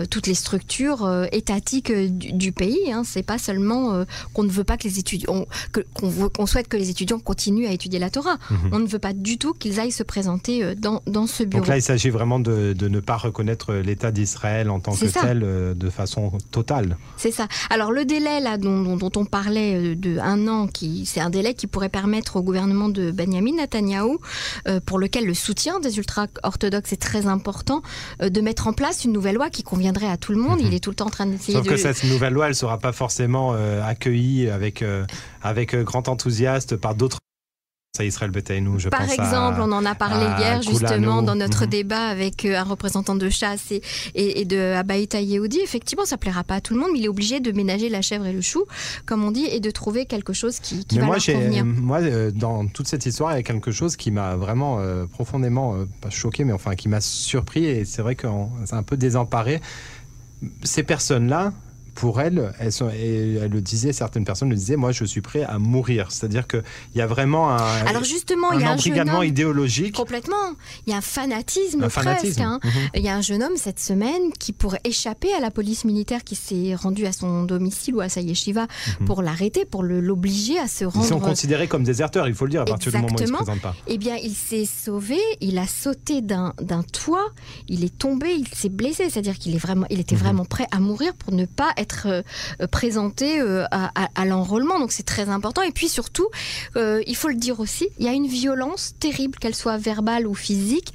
toutes 0.10 0.28
les 0.28 0.34
structures 0.34 1.10
étatiques 1.32 1.92
du, 1.92 2.52
pays. 2.52 2.92
Hein. 2.92 3.04
C'est 3.06 3.24
pas 3.24 3.38
seulement 3.38 4.04
qu'on 4.34 4.44
ne 4.44 4.50
veut 4.50 4.64
pas 4.64 4.78
que 4.78 4.84
les 4.84 5.00
étudiants, 5.00 5.46
qu'on 5.94 6.46
souhaite 6.46 6.68
que 6.68 6.78
les 6.78 6.90
étudiants 6.90 7.20
continuent 7.20 7.68
à 7.68 7.72
étudier 7.72 8.00
la 8.00 8.10
Torah. 8.10 8.38
Mhm. 8.50 8.58
On 8.74 8.80
ne 8.80 8.88
veut 8.88 9.00
pas 9.00 9.14
du 9.14 9.38
tout 9.38 9.54
qu'ils 9.54 9.80
aillent 9.80 9.92
se 9.92 10.04
présenter 10.04 10.76
dans, 10.76 11.02
dans 11.08 11.28
ce 11.28 11.44
bureau. 11.44 11.62
Donc 11.62 11.70
là, 11.70 11.78
il 11.78 11.82
s'agit 11.82 12.10
vraiment 12.10 12.40
de, 12.40 12.74
de, 12.74 12.88
ne 12.88 13.00
pas 13.00 13.18
reconnaître 13.18 13.74
l'État 13.74 14.12
d'Israël 14.12 14.70
en 14.70 14.80
tant 14.80 14.94
que 14.94 15.06
tel 15.06 15.40
de 15.78 15.90
façon 15.90 16.32
totale. 16.52 16.98
C'est 17.18 17.32
ça. 17.32 17.48
Alors 17.70 17.92
le 17.92 18.06
délai 18.06 18.40
là 18.40 18.58
dont, 18.58 19.10
on 19.16 19.26
parlait 19.26 19.76
euh, 19.76 19.96
de 19.96 20.18
un 20.20 20.48
an, 20.48 20.68
qui 20.68 21.06
c'est 21.06 21.20
un 21.20 21.30
délai 21.30 21.54
qui 21.54 21.68
pourrait 21.68 21.90
permettre 21.90 22.36
au 22.36 22.44
gouvernement 22.44 22.90
de 22.90 23.12
Benjamin 23.12 23.56
Netanyahu, 23.58 24.18
euh, 24.68 24.80
pour 24.86 25.00
lequel 25.00 25.26
le 25.26 25.34
soutien 25.34 25.80
des 25.80 25.98
ultra-orthodoxes 25.98 26.94
est 26.94 27.02
très 27.02 27.28
important, 27.28 27.82
euh, 28.22 28.30
de 28.30 28.42
mettre 28.42 28.68
en 28.68 28.74
place 28.74 29.06
une 29.06 29.12
nouvelle 29.12 29.36
loi 29.36 29.50
qui 29.50 29.64
conviendrait 29.64 30.08
à 30.08 30.18
tout 30.18 30.32
le 30.32 30.40
monde. 30.40 30.60
Mhm. 30.60 30.68
Il 30.68 30.74
est 30.74 30.80
tout 30.80 30.90
le 30.90 30.96
temps 30.96 31.08
en 31.08 31.12
train 31.12 31.26
d'essayer 31.26 31.58
de... 31.58 31.64
Sauf 31.64 31.74
que 31.74 31.78
cette 31.78 32.04
nouvelle 32.06 32.34
loi, 32.34 32.46
elle 32.46 32.52
ne 32.52 32.56
sera 32.56 32.78
pas 32.78 32.92
forcément 32.92 33.54
accueillie 33.84 34.50
avec, 34.50 34.84
avec 35.42 35.76
grand 35.76 36.08
enthousiasme 36.08 36.78
par 36.78 36.96
d'autres 36.96 37.20
Israël 38.02 38.32
Betainou, 38.32 38.80
je 38.80 38.90
Par 38.90 39.08
exemple, 39.08 39.62
on 39.62 39.72
en 39.72 39.86
a 39.86 39.94
parlé 39.94 40.26
hier 40.42 40.64
justement 40.64 41.22
dans 41.22 41.36
notre 41.36 41.66
mhm. 41.66 41.70
débat 41.70 42.08
avec 42.08 42.44
euh, 42.44 42.58
un 42.58 42.64
représentant 42.64 43.16
de 43.16 43.30
chasse 43.30 43.72
et, 43.72 43.84
et, 44.16 44.46
de 44.46 44.74
Abaïta 44.74 45.22
Yehudi. 45.22 45.60
Effectivement, 45.60 46.04
ça 46.04 46.18
plaira 46.18 46.44
pas 46.44 46.56
à 46.56 46.62
tout 46.62 46.74
le 46.74 46.80
monde, 46.80 46.90
mais 46.92 46.98
il 46.98 47.06
est 47.06 47.10
obligé 47.10 47.40
de 47.40 47.52
ménager 47.52 47.90
la 47.90 48.02
chèvre 48.02 48.26
et 48.26 48.34
le 48.34 48.42
chou, 48.42 48.66
comme 49.06 49.24
on 49.24 49.30
dit, 49.30 49.46
et 49.46 49.60
de 49.60 49.70
trouver 49.70 50.08
quelque 50.08 50.34
chose 50.34 50.60
qui, 50.60 50.84
qui 50.86 50.98
va 50.98 51.06
moi, 51.06 51.18
leur 51.18 51.36
convenir. 51.36 51.66
Moi, 51.66 52.00
euh, 52.00 52.32
dans 52.32 52.66
toute 52.66 52.88
cette 52.88 53.06
histoire, 53.06 53.34
il 53.34 53.36
y 53.36 53.40
a 53.40 53.44
quelque 53.44 53.70
chose 53.70 53.96
qui 53.96 54.10
m'a 54.10 54.38
vraiment 54.38 54.80
euh, 54.80 55.06
profondément, 55.06 55.76
pas 56.02 56.10
choqué, 56.10 56.46
mais 56.46 56.54
enfin 56.54 56.74
qui 56.74 56.90
m'a 56.90 57.00
surpris, 57.00 57.66
et 57.66 57.86
c'est 57.86 58.02
vrai 58.02 58.16
que 58.16 58.26
c'est 58.66 58.74
un 58.74 58.82
peu 58.82 58.98
désemparé. 58.98 59.62
Ces 60.64 60.82
personnes-là, 60.82 61.54
pour 61.94 62.22
elles, 62.22 62.54
elles 62.60 62.72
sont, 62.72 62.90
et 62.90 63.36
elle 63.36 63.52
le 63.52 63.62
disait, 63.62 63.94
certaines 63.94 64.26
personnes 64.26 64.50
le 64.50 64.56
disaient, 64.56 64.76
moi 64.76 64.92
je 64.92 65.06
suis 65.06 65.22
prêt 65.22 65.44
à 65.44 65.60
mourir. 65.60 66.12
C'est-à-dire 66.12 66.48
qu'il 66.48 66.64
y 66.96 67.02
a 67.02 67.08
vraiment 67.08 67.52
un, 67.52 67.86
Alors 67.86 68.04
justement, 68.04 68.52
il 68.52 68.62
y 68.62 68.64
a 68.64 68.72
un 68.72 68.78
jeune 68.78 69.10
homme, 69.10 69.24
idéologique. 69.24 69.96
Complètement. 69.96 70.36
Il 70.86 70.92
y 70.92 70.94
a 70.94 70.98
un 70.98 71.02
fanatisme, 71.02 71.88
presque. 71.88 72.40
Hein. 72.40 72.60
Mhm. 72.64 72.72
Il 72.96 73.02
y 73.02 73.10
a 73.10 73.16
un 73.16 73.22
jeune 73.22 73.44
homme 73.44 73.56
cette 73.56 73.80
semaine 73.80 74.32
qui 74.40 74.54
pourrait 74.54 74.82
échapper 74.84 75.34
à 75.34 75.40
la 75.40 75.52
police 75.52 75.86
militaire 75.86 76.24
qui 76.24 76.36
s'est 76.36 76.76
rendue 76.76 77.06
à 77.06 77.12
son 77.12 77.44
domicile 77.44 77.96
ou 77.96 78.02
à 78.02 78.10
sa 78.10 78.22
yeshiva 78.22 78.68
mhm. 79.00 79.06
pour 79.06 79.22
l'arrêter, 79.22 79.66
pour 79.66 79.84
l'obliger 79.84 80.60
à 80.60 80.68
se 80.68 80.86
rendre. 80.86 81.06
Ils 81.06 81.10
sont 81.10 81.20
considérés 81.20 81.68
comme 81.68 81.84
déserteurs, 81.84 82.28
il 82.28 82.34
faut 82.34 82.46
le 82.46 82.52
dire, 82.52 82.62
à 82.62 82.66
partir 82.66 82.92
du 82.92 82.98
moment 82.98 83.14
où 83.14 83.20
ils 83.20 83.24
ne 83.24 83.28
se 83.28 83.34
présentent 83.34 83.62
pas. 83.62 83.76
Eh 83.88 83.98
bien, 83.98 84.16
il 84.16 84.34
s'est 84.34 84.66
sauvé, 84.66 85.18
il 85.42 85.58
a 85.58 85.68
sauté 85.68 86.22
d'un 86.22 86.54
toit, 86.92 87.30
il 87.68 87.84
est 87.84 87.98
tombé, 87.98 88.34
il 88.34 88.48
s'est 88.48 88.70
blessé. 88.70 89.10
C'est-à-dire 89.10 89.38
qu'il 89.38 89.56
est 89.56 89.60
vraiment, 89.60 89.86
il 89.90 90.00
était 90.00 90.16
mhm. 90.16 90.22
vraiment 90.22 90.46
prêt 90.46 90.68
à 90.72 90.80
mourir 90.80 91.14
pour 91.14 91.34
ne 91.34 91.46
pas 91.46 91.72
être 91.78 91.83
être 91.84 92.08
euh, 92.08 92.68
présenté 92.68 93.40
euh, 93.40 93.66
à, 93.72 94.26
l'enrôlement. 94.26 94.80
Donc 94.80 94.92
c'est 94.92 95.04
très 95.04 95.30
important. 95.30 95.62
Et 95.62 95.72
puis 95.72 95.90
surtout, 95.90 96.28
euh, 96.76 97.04
il 97.06 97.16
faut 97.16 97.28
le 97.30 97.36
dire 97.36 97.60
aussi, 97.60 97.88
il 98.00 98.06
y 98.06 98.10
a 98.10 98.14
une 98.14 98.28
violence 98.28 98.96
terrible, 99.00 99.38
qu'elle 99.38 99.56
soit 99.56 99.78
verbale 99.78 100.26
ou 100.26 100.34
physique, 100.34 100.94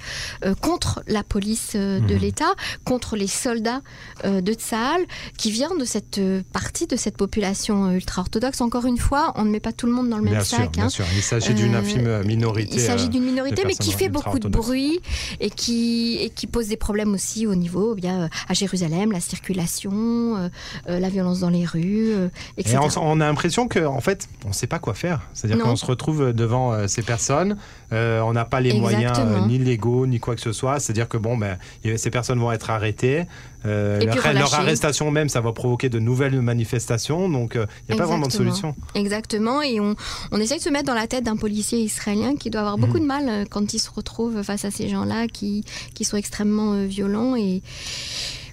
contre 0.60 1.02
la 1.06 1.22
police 1.22 1.74
de 1.74 2.00
mhm. 2.00 2.20
l'État, 2.20 2.52
contre 2.84 3.16
les 3.16 3.26
soldats 3.26 3.82
de 4.24 4.52
Tsahal, 4.52 5.04
qui 5.36 5.50
vient 5.50 5.74
de 5.76 5.84
cette 5.84 6.20
partie 6.52 6.86
de 6.86 6.96
cette 6.96 7.16
population 7.16 7.90
ultra-orthodoxe. 7.92 8.60
Encore 8.60 8.86
une 8.86 8.98
fois, 8.98 9.32
on 9.36 9.44
ne 9.44 9.50
met 9.50 9.60
pas 9.60 9.72
tout 9.72 9.86
le 9.86 9.92
monde 9.92 10.08
dans 10.08 10.16
le 10.16 10.24
même 10.24 10.42
sac. 10.42 10.72
Bien 10.72 10.86
hein. 10.86 10.88
sûr, 10.88 11.04
il 11.14 11.22
s'agit 11.22 11.54
d'une 11.54 11.74
infime 11.74 12.22
minorité. 12.24 12.76
Il 12.76 12.80
s'agit 12.80 13.08
d'une 13.08 13.24
minorité, 13.24 13.62
mais 13.66 13.74
qui 13.74 13.92
fait 13.92 14.08
beaucoup 14.08 14.38
de 14.38 14.48
bruit 14.48 15.00
et 15.40 15.50
qui, 15.50 16.18
et 16.20 16.30
qui 16.30 16.46
pose 16.46 16.68
des 16.68 16.76
problèmes 16.76 17.12
aussi 17.12 17.46
au 17.46 17.54
niveau, 17.54 17.94
eh 17.96 18.00
bien, 18.00 18.30
à 18.48 18.54
Jérusalem, 18.54 19.12
la 19.12 19.20
circulation, 19.20 20.50
euh, 20.88 20.98
la 20.98 21.08
violence 21.08 21.40
dans 21.40 21.50
les 21.50 21.64
rues, 21.64 22.12
euh, 22.12 22.28
etc. 22.56 22.78
Et 22.82 22.98
on, 22.98 23.20
a 23.20 23.26
l'impression 23.26 23.68
qu'en 23.68 23.94
en 23.94 24.00
fait, 24.00 24.28
on 24.44 24.48
ne 24.48 24.54
sait 24.54 24.66
pas 24.66 24.78
quoi 24.78 24.94
faire. 24.94 25.22
C'est-à-dire 25.34 25.62
qu'on 25.62 25.76
se 25.76 25.86
retrouve 25.86 26.32
devant 26.32 26.72
euh, 26.72 26.86
ces 26.86 27.02
personnes, 27.02 27.56
on 27.90 28.32
n'a 28.32 28.44
pas 28.44 28.60
les 28.60 28.78
moyens 28.78 29.18
ni 29.46 29.58
légaux 29.58 30.06
ni 30.06 30.20
quoi 30.20 30.34
que 30.34 30.40
ce 30.40 30.52
soit. 30.52 30.80
C'est-à-dire 30.80 31.08
que 31.08 31.16
bon, 31.16 31.36
ben, 31.36 31.58
ces 31.96 32.10
personnes 32.10 32.38
vont 32.38 32.52
être 32.52 32.70
arrêtées. 32.70 33.24
leur, 33.64 34.54
arrestation 34.54 35.10
même, 35.10 35.28
ça 35.28 35.40
va 35.40 35.52
provoquer 35.52 35.88
de 35.88 35.98
nouvelles 35.98 36.40
manifestations. 36.40 37.28
Donc, 37.28 37.52
il 37.54 37.66
n'y 37.88 37.94
a 37.94 37.98
pas 37.98 38.08
vraiment 38.08 38.26
de 38.26 38.32
solution. 38.32 38.74
Exactement. 38.94 39.62
Et 39.62 39.80
on, 39.80 39.96
on 40.32 40.38
essaye 40.38 40.58
de 40.58 40.62
se 40.62 40.70
mettre 40.70 40.86
dans 40.86 40.94
la 40.94 41.06
tête 41.06 41.24
d'un 41.24 41.36
policier 41.36 41.80
israélien 41.80 42.36
qui 42.36 42.50
doit 42.50 42.60
avoir 42.60 42.78
beaucoup 42.78 42.98
mhm. 42.98 43.02
de 43.02 43.06
mal 43.06 43.46
quand 43.50 43.72
il 43.74 43.78
se 43.78 43.90
retrouve 43.90 44.42
face 44.42 44.64
à 44.64 44.70
ces 44.70 44.88
gens-là 44.88 45.26
qui, 45.26 45.64
qui 45.94 46.04
sont 46.04 46.16
extrêmement 46.16 46.84
violents. 46.84 47.36
Et, 47.36 47.62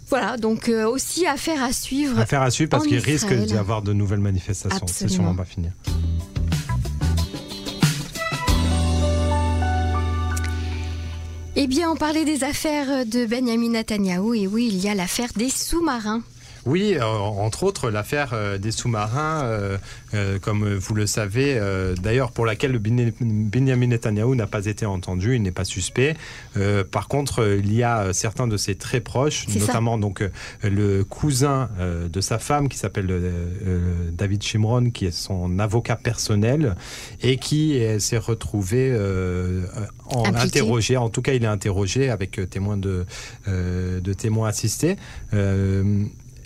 voilà, 0.08 0.38
donc 0.38 0.70
euh, 0.70 0.88
aussi 0.88 1.26
affaire 1.26 1.64
à 1.64 1.72
suivre. 1.72 2.20
Affaire 2.20 2.42
à 2.42 2.52
suivre 2.52 2.70
parce 2.70 2.86
qu'il 2.86 3.00
risque 3.00 3.34
d'y 3.34 3.58
avoir 3.58 3.82
de 3.82 3.94
nouvelles 3.94 4.20
manifestations. 4.20 4.86
C'est 4.88 5.08
sûrement 5.08 5.36
pas 5.36 5.46
fini. 5.46 5.70
Eh 11.58 11.68
bien, 11.68 11.90
on 11.90 11.96
parlait 11.96 12.26
des 12.26 12.44
affaires 12.44 13.06
de 13.06 13.26
Benjamin 13.26 13.70
Netanyahu, 13.70 14.36
et 14.36 14.46
oui, 14.46 14.70
il 14.72 14.78
y 14.84 14.90
a 14.90 14.94
l'affaire 14.94 15.30
des 15.38 15.50
sous-marins. 15.50 16.22
Oui, 16.66 16.98
entre 17.02 17.64
autres 17.64 17.92
l'affaire 17.92 18.58
des 18.60 18.72
sous-marins, 18.72 19.78
comme 20.42 20.74
vous 20.74 20.96
le 20.96 21.06
savez, 21.06 21.62
d'ailleurs 22.02 22.32
pour 22.32 22.46
laquelle 22.46 22.80
Benjamin 22.80 23.88
Netanyahu 23.88 24.36
n'a 24.36 24.48
pas 24.48 24.66
été 24.66 24.86
entendu, 24.86 25.36
il 25.36 25.44
n'est 25.44 25.52
pas 25.52 25.64
suspect. 25.66 26.16
par 26.92 27.08
contre, 27.08 27.58
il 27.60 27.72
y 27.72 27.84
a 27.84 28.14
certains 28.14 28.48
de 28.48 28.58
ses 28.58 28.76
très 28.76 29.00
proches, 29.00 29.48
notamment 29.56 30.00
donc 30.00 30.28
le 30.64 31.04
cousin 31.04 31.70
de 31.80 32.22
sa 32.22 32.40
femme 32.40 32.68
qui 32.68 32.78
s'appelle 32.78 33.14
David 34.12 34.42
Shimron, 34.42 34.90
qui 34.90 35.06
est 35.06 35.16
son 35.16 35.60
avocat 35.60 35.98
personnel 35.98 36.76
et 37.22 37.38
qui 37.38 37.80
s'est 38.00 38.18
retrouvé 38.18 38.92
en 40.08 40.34
interrogé. 40.34 40.98
En 40.98 41.10
tout 41.10 41.22
cas, 41.22 41.34
il 41.34 41.44
est 41.44 41.48
interrogé 41.48 42.10
avec 42.10 42.40
témoins 42.50 42.78
de, 42.78 43.06
de 43.48 44.14
témoins 44.14 44.50
assistés. 44.50 44.96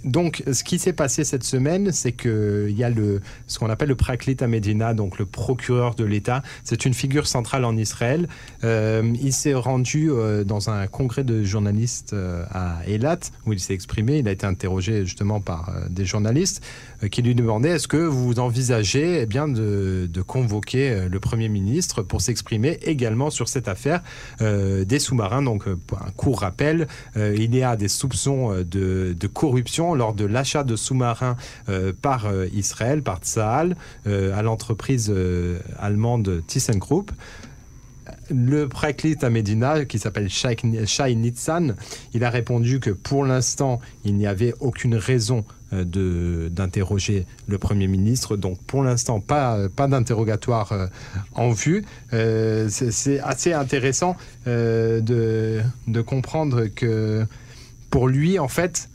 Donc, 0.03 0.43
ce 0.51 0.63
qui 0.63 0.79
s'est 0.79 0.93
passé 0.93 1.23
cette 1.23 1.43
semaine, 1.43 1.91
c'est 1.91 2.11
qu'il 2.11 2.75
y 2.75 2.83
a 2.83 2.89
le, 2.89 3.21
ce 3.47 3.59
qu'on 3.59 3.69
appelle 3.69 3.89
le 3.89 3.95
Praklit 3.95 4.37
Medina, 4.47 4.93
donc 4.93 5.19
le 5.19 5.25
procureur 5.25 5.95
de 5.95 6.03
l'État. 6.05 6.41
C'est 6.63 6.85
une 6.85 6.93
figure 6.93 7.27
centrale 7.27 7.65
en 7.65 7.75
Israël. 7.77 8.27
Euh, 8.63 9.13
il 9.21 9.33
s'est 9.33 9.53
rendu 9.53 10.09
euh, 10.11 10.43
dans 10.43 10.69
un 10.69 10.87
congrès 10.87 11.23
de 11.23 11.43
journalistes 11.43 12.13
euh, 12.13 12.45
à 12.51 12.79
Eilat, 12.87 13.19
où 13.45 13.53
il 13.53 13.59
s'est 13.59 13.73
exprimé. 13.73 14.19
Il 14.19 14.27
a 14.27 14.31
été 14.31 14.45
interrogé 14.45 15.05
justement 15.05 15.39
par 15.39 15.71
des 15.89 16.05
journalistes 16.05 16.63
qui 17.11 17.21
lui 17.21 17.35
demandaient 17.35 17.69
est-ce 17.69 17.87
que 17.87 17.97
vous 17.97 18.39
envisagez 18.39 19.21
eh 19.21 19.25
bien, 19.25 19.47
de, 19.47 20.09
convoquer 20.27 21.07
le 21.09 21.19
Premier 21.19 21.49
ministre 21.49 22.01
pour 22.01 22.21
s'exprimer 22.21 22.77
également 22.83 23.29
sur 23.29 23.47
cette 23.47 23.67
affaire 23.67 24.01
des 24.39 24.99
sous-marins? 24.99 25.41
Donc, 25.41 25.65
un 25.67 26.11
court 26.11 26.41
rappel, 26.41 26.87
il 27.15 27.55
y 27.55 27.63
a 27.63 27.75
des 27.75 27.87
soupçons 27.87 28.63
de 28.63 29.27
corruption 29.27 29.88
lors 29.95 30.13
de 30.13 30.25
l'achat 30.25 30.63
de 30.63 30.75
sous-marins 30.75 31.35
euh, 31.69 31.93
par 31.99 32.25
euh, 32.25 32.47
Israël, 32.53 33.01
par 33.01 33.19
Tsahal, 33.19 33.75
euh, 34.07 34.37
à 34.37 34.41
l'entreprise 34.41 35.13
allemande 35.79 36.41
ThyssenKrupp 36.47 37.11
le 38.31 38.67
Praklit 38.67 39.17
à 39.21 39.29
Medina, 39.29 39.85
qui 39.85 39.99
s'appelle 39.99 40.29
Shai 40.29 40.55
Nitzan, 41.15 41.69
il 42.13 42.23
a 42.23 42.29
répondu 42.29 42.79
que 42.79 42.89
pour 42.89 43.23
l'instant, 43.23 43.79
il 44.03 44.15
n'y 44.15 44.25
avait 44.25 44.53
aucune 44.59 44.95
raison 44.95 45.45
d'interroger 45.71 47.27
le 47.47 47.57
Premier 47.59 47.87
ministre. 47.87 48.35
Donc 48.35 48.59
pour 48.63 48.83
l'instant, 48.83 49.19
pas, 49.19 49.69
pas 49.69 49.87
d'interrogatoire 49.87 50.89
en 51.35 51.51
vue. 51.51 51.85
C'est 52.11 53.19
assez 53.19 53.53
intéressant 53.53 54.15
de, 54.45 55.61
de, 55.87 56.01
comprendre 56.01 56.65
que 56.65 57.25
pour 57.89 58.07
lui, 58.07 58.39
en 58.39 58.47
fait, 58.47 58.88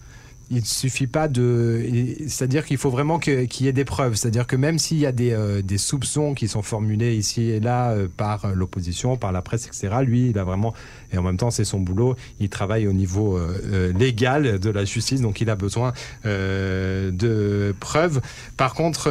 il 0.51 0.59
ne 0.59 0.65
suffit 0.65 1.07
pas 1.07 1.29
de. 1.29 1.83
C'est-à-dire 2.27 2.65
qu'il 2.65 2.77
faut 2.77 2.91
vraiment 2.91 3.19
qu'il 3.19 3.49
y 3.61 3.69
ait 3.69 3.73
des 3.73 3.85
preuves. 3.85 4.15
C'est-à-dire 4.15 4.47
que 4.47 4.57
même 4.57 4.79
s'il 4.79 4.99
y 4.99 5.07
a 5.07 5.13
des, 5.13 5.33
euh, 5.33 5.63
des, 5.63 5.79
soupçons 5.79 6.35
qui 6.35 6.49
sont 6.49 6.63
formulés 6.63 7.15
ici 7.15 7.51
et 7.51 7.61
là 7.61 7.93
euh, 7.93 8.09
par 8.15 8.55
l'opposition, 8.55 9.17
par 9.17 9.33
la 9.33 9.43
presse, 9.43 9.67
etc., 9.67 9.97
lui, 10.05 10.31
il 10.31 10.39
a 10.39 10.45
vraiment. 10.45 10.75
Et 11.13 11.19
en 11.19 11.23
même 11.23 11.37
temps, 11.37 11.51
c'est 11.51 11.65
son 11.65 11.81
boulot. 11.81 12.17
Il 12.41 12.49
travaille 12.49 12.87
au 12.87 12.93
niveau 12.93 13.39
euh, 13.39 13.93
légal 13.93 14.59
de 14.59 14.71
la 14.71 14.85
justice, 14.85 15.21
donc 15.21 15.41
il 15.41 15.49
a 15.49 15.57
besoin 15.57 15.93
de 16.25 17.75
preuves. 17.81 18.21
Par 18.57 18.75
contre, 18.75 19.05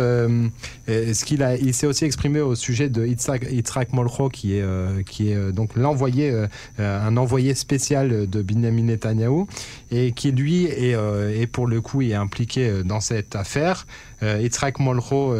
ce 0.87 1.25
qu'il 1.25 1.43
a, 1.43 1.55
il 1.55 1.73
s'est 1.73 1.87
aussi 1.87 2.05
exprimé 2.05 2.41
au 2.41 2.55
sujet 2.55 2.89
de 2.89 3.05
Yitzhak, 3.05 3.93
Molcho, 3.93 4.29
qui 4.29 4.57
est, 4.57 4.65
qui 5.05 5.31
est 5.31 5.51
donc 5.51 5.75
l'envoyé, 5.75 6.33
un 6.77 7.17
envoyé 7.17 7.55
spécial 7.55 8.29
de 8.29 8.41
Benjamin 8.41 8.83
Netanyahu, 8.83 9.45
et 9.91 10.11
qui 10.11 10.31
lui 10.31 10.65
est 10.65 10.95
euh, 10.95 11.22
et 11.31 11.47
pour 11.47 11.67
le 11.67 11.81
coup 11.81 12.01
est 12.01 12.13
impliqué 12.13 12.67
euh, 12.67 12.83
dans 12.83 12.99
cette 12.99 13.35
affaire. 13.35 13.85
Euh, 14.21 14.39
Yitzhak 14.41 14.79
Molro 14.79 15.35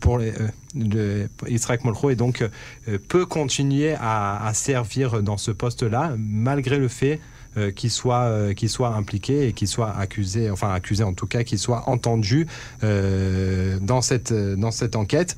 pour 0.00 0.18
Molro 1.84 2.10
et 2.10 2.16
donc 2.16 2.44
peut 3.08 3.26
continuer 3.26 3.94
à, 3.98 4.50
servir 4.54 5.22
dans 5.22 5.36
ce 5.36 5.50
poste-là 5.50 6.14
malgré 6.18 6.78
le 6.78 6.88
fait 6.88 7.20
euh, 7.56 7.70
qui 7.70 7.88
soit 7.88 8.24
euh, 8.24 8.52
soit 8.66 8.94
impliqué 8.94 9.46
et 9.46 9.52
qui 9.52 9.66
soit 9.66 9.96
accusé, 9.96 10.50
enfin 10.50 10.72
accusé 10.72 11.04
en 11.04 11.12
tout 11.12 11.26
cas, 11.26 11.44
qui 11.44 11.58
soit 11.58 11.88
entendu 11.88 12.46
euh, 12.82 13.78
dans 13.80 14.00
cette 14.00 14.32
dans 14.32 14.70
cette 14.70 14.96
enquête. 14.96 15.36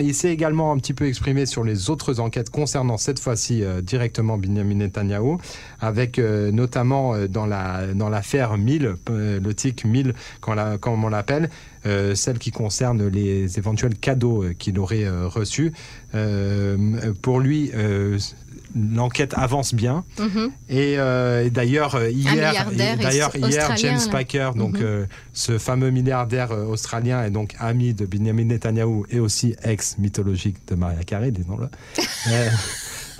Il 0.00 0.14
s'est 0.14 0.32
également 0.32 0.72
un 0.72 0.78
petit 0.78 0.94
peu 0.94 1.06
exprimé 1.06 1.46
sur 1.46 1.64
les 1.64 1.90
autres 1.90 2.20
enquêtes 2.20 2.50
concernant 2.50 2.98
cette 2.98 3.18
fois-ci 3.18 3.64
directement 3.82 4.38
Benjamin 4.38 4.76
Netanyahu, 4.76 5.38
avec 5.80 6.18
notamment 6.18 7.16
dans 7.26 7.46
la 7.46 7.86
dans 7.94 8.08
l'affaire 8.08 8.56
1000, 8.58 8.94
le 9.08 9.54
TIC 9.54 9.84
1000 9.84 10.14
comme 10.40 11.04
on 11.04 11.08
l'appelle. 11.08 11.48
celle 11.84 12.38
qui 12.38 12.50
concerne 12.50 13.08
les 13.08 13.58
éventuels 13.58 13.96
cadeaux 13.96 14.44
qu'il 14.58 14.78
aurait 14.78 15.08
reçus. 15.08 15.72
pour 17.22 17.40
lui, 17.40 17.72
l'enquête 18.76 19.34
avance 19.36 19.74
bien. 19.74 20.04
Mhm. 20.18 20.52
Euh, 20.70 21.44
et, 21.44 21.50
d'ailleurs, 21.50 21.94
euh, 21.94 22.10
hier, 22.10 22.66
d'ailleurs, 22.76 23.36
hier 23.36 23.76
James 23.76 24.00
Packer, 24.10 24.50
donc 24.54 24.78
mhm. 24.78 24.84
euh, 24.84 25.06
ce 25.32 25.58
fameux 25.58 25.90
milliardaire 25.90 26.50
australien 26.52 27.24
et 27.24 27.30
donc 27.30 27.54
ami 27.58 27.94
de 27.94 28.06
Benjamin 28.06 28.44
Netanyahu 28.44 29.04
et 29.10 29.20
aussi 29.20 29.56
ex 29.62 29.98
mythologique 29.98 30.56
de 30.68 30.74
Maria 30.74 31.02
Carey, 31.04 31.30
disons-le. 31.30 31.68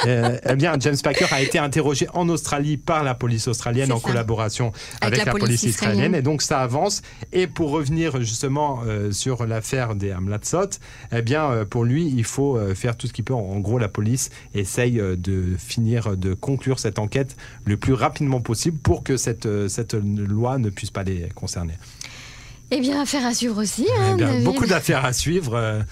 Euh, 0.04 0.38
eh 0.48 0.56
bien, 0.56 0.74
James 0.78 0.96
Packer 1.02 1.26
a 1.32 1.40
été 1.40 1.58
interrogé 1.58 2.06
en 2.12 2.28
Australie 2.28 2.76
par 2.76 3.02
la 3.02 3.14
police 3.14 3.48
australienne 3.48 3.92
en 3.92 4.00
collaboration 4.00 4.72
avec, 5.00 5.24
la, 5.24 5.32
police, 5.32 5.62
israélienne. 5.62 6.14
Et 6.14 6.22
donc, 6.22 6.42
ça 6.42 6.60
avance. 6.60 7.02
Et 7.32 7.46
pour 7.46 7.70
revenir 7.70 8.20
justement 8.20 8.80
euh, 8.86 9.12
sur 9.12 9.46
l'affaire 9.46 9.94
des 9.94 10.12
Hamlatsot, 10.12 10.78
eh 11.12 11.22
bien, 11.22 11.50
euh, 11.50 11.64
pour 11.64 11.84
lui, 11.84 12.12
il 12.14 12.24
faut 12.24 12.58
faire 12.74 12.96
tout 12.96 13.06
ce 13.06 13.12
qu'il 13.12 13.24
peut. 13.24 13.34
En 13.34 13.58
gros, 13.60 13.78
la 13.78 13.88
police 13.88 14.30
essaye 14.54 14.94
de 14.94 15.56
finir, 15.58 16.16
de 16.16 16.34
conclure 16.34 16.78
cette 16.78 16.98
enquête 16.98 17.36
le 17.64 17.76
plus 17.76 17.92
rapidement 17.92 18.40
possible 18.40 18.78
pour 18.78 19.02
que 19.02 19.16
cette, 19.16 19.48
cette 19.68 19.94
loi 19.94 20.58
ne 20.58 20.70
puisse 20.70 20.90
pas 20.90 21.02
les 21.02 21.28
concerner. 21.34 21.74
Eh 22.70 22.80
bien, 22.80 23.00
affaire 23.00 23.24
à 23.24 23.32
suivre 23.32 23.62
aussi. 23.62 23.86
Hein, 23.96 24.16
eh 24.18 24.44
beaucoup 24.44 24.66
d'affaires 24.66 25.04
à 25.04 25.12
suivre. 25.12 25.84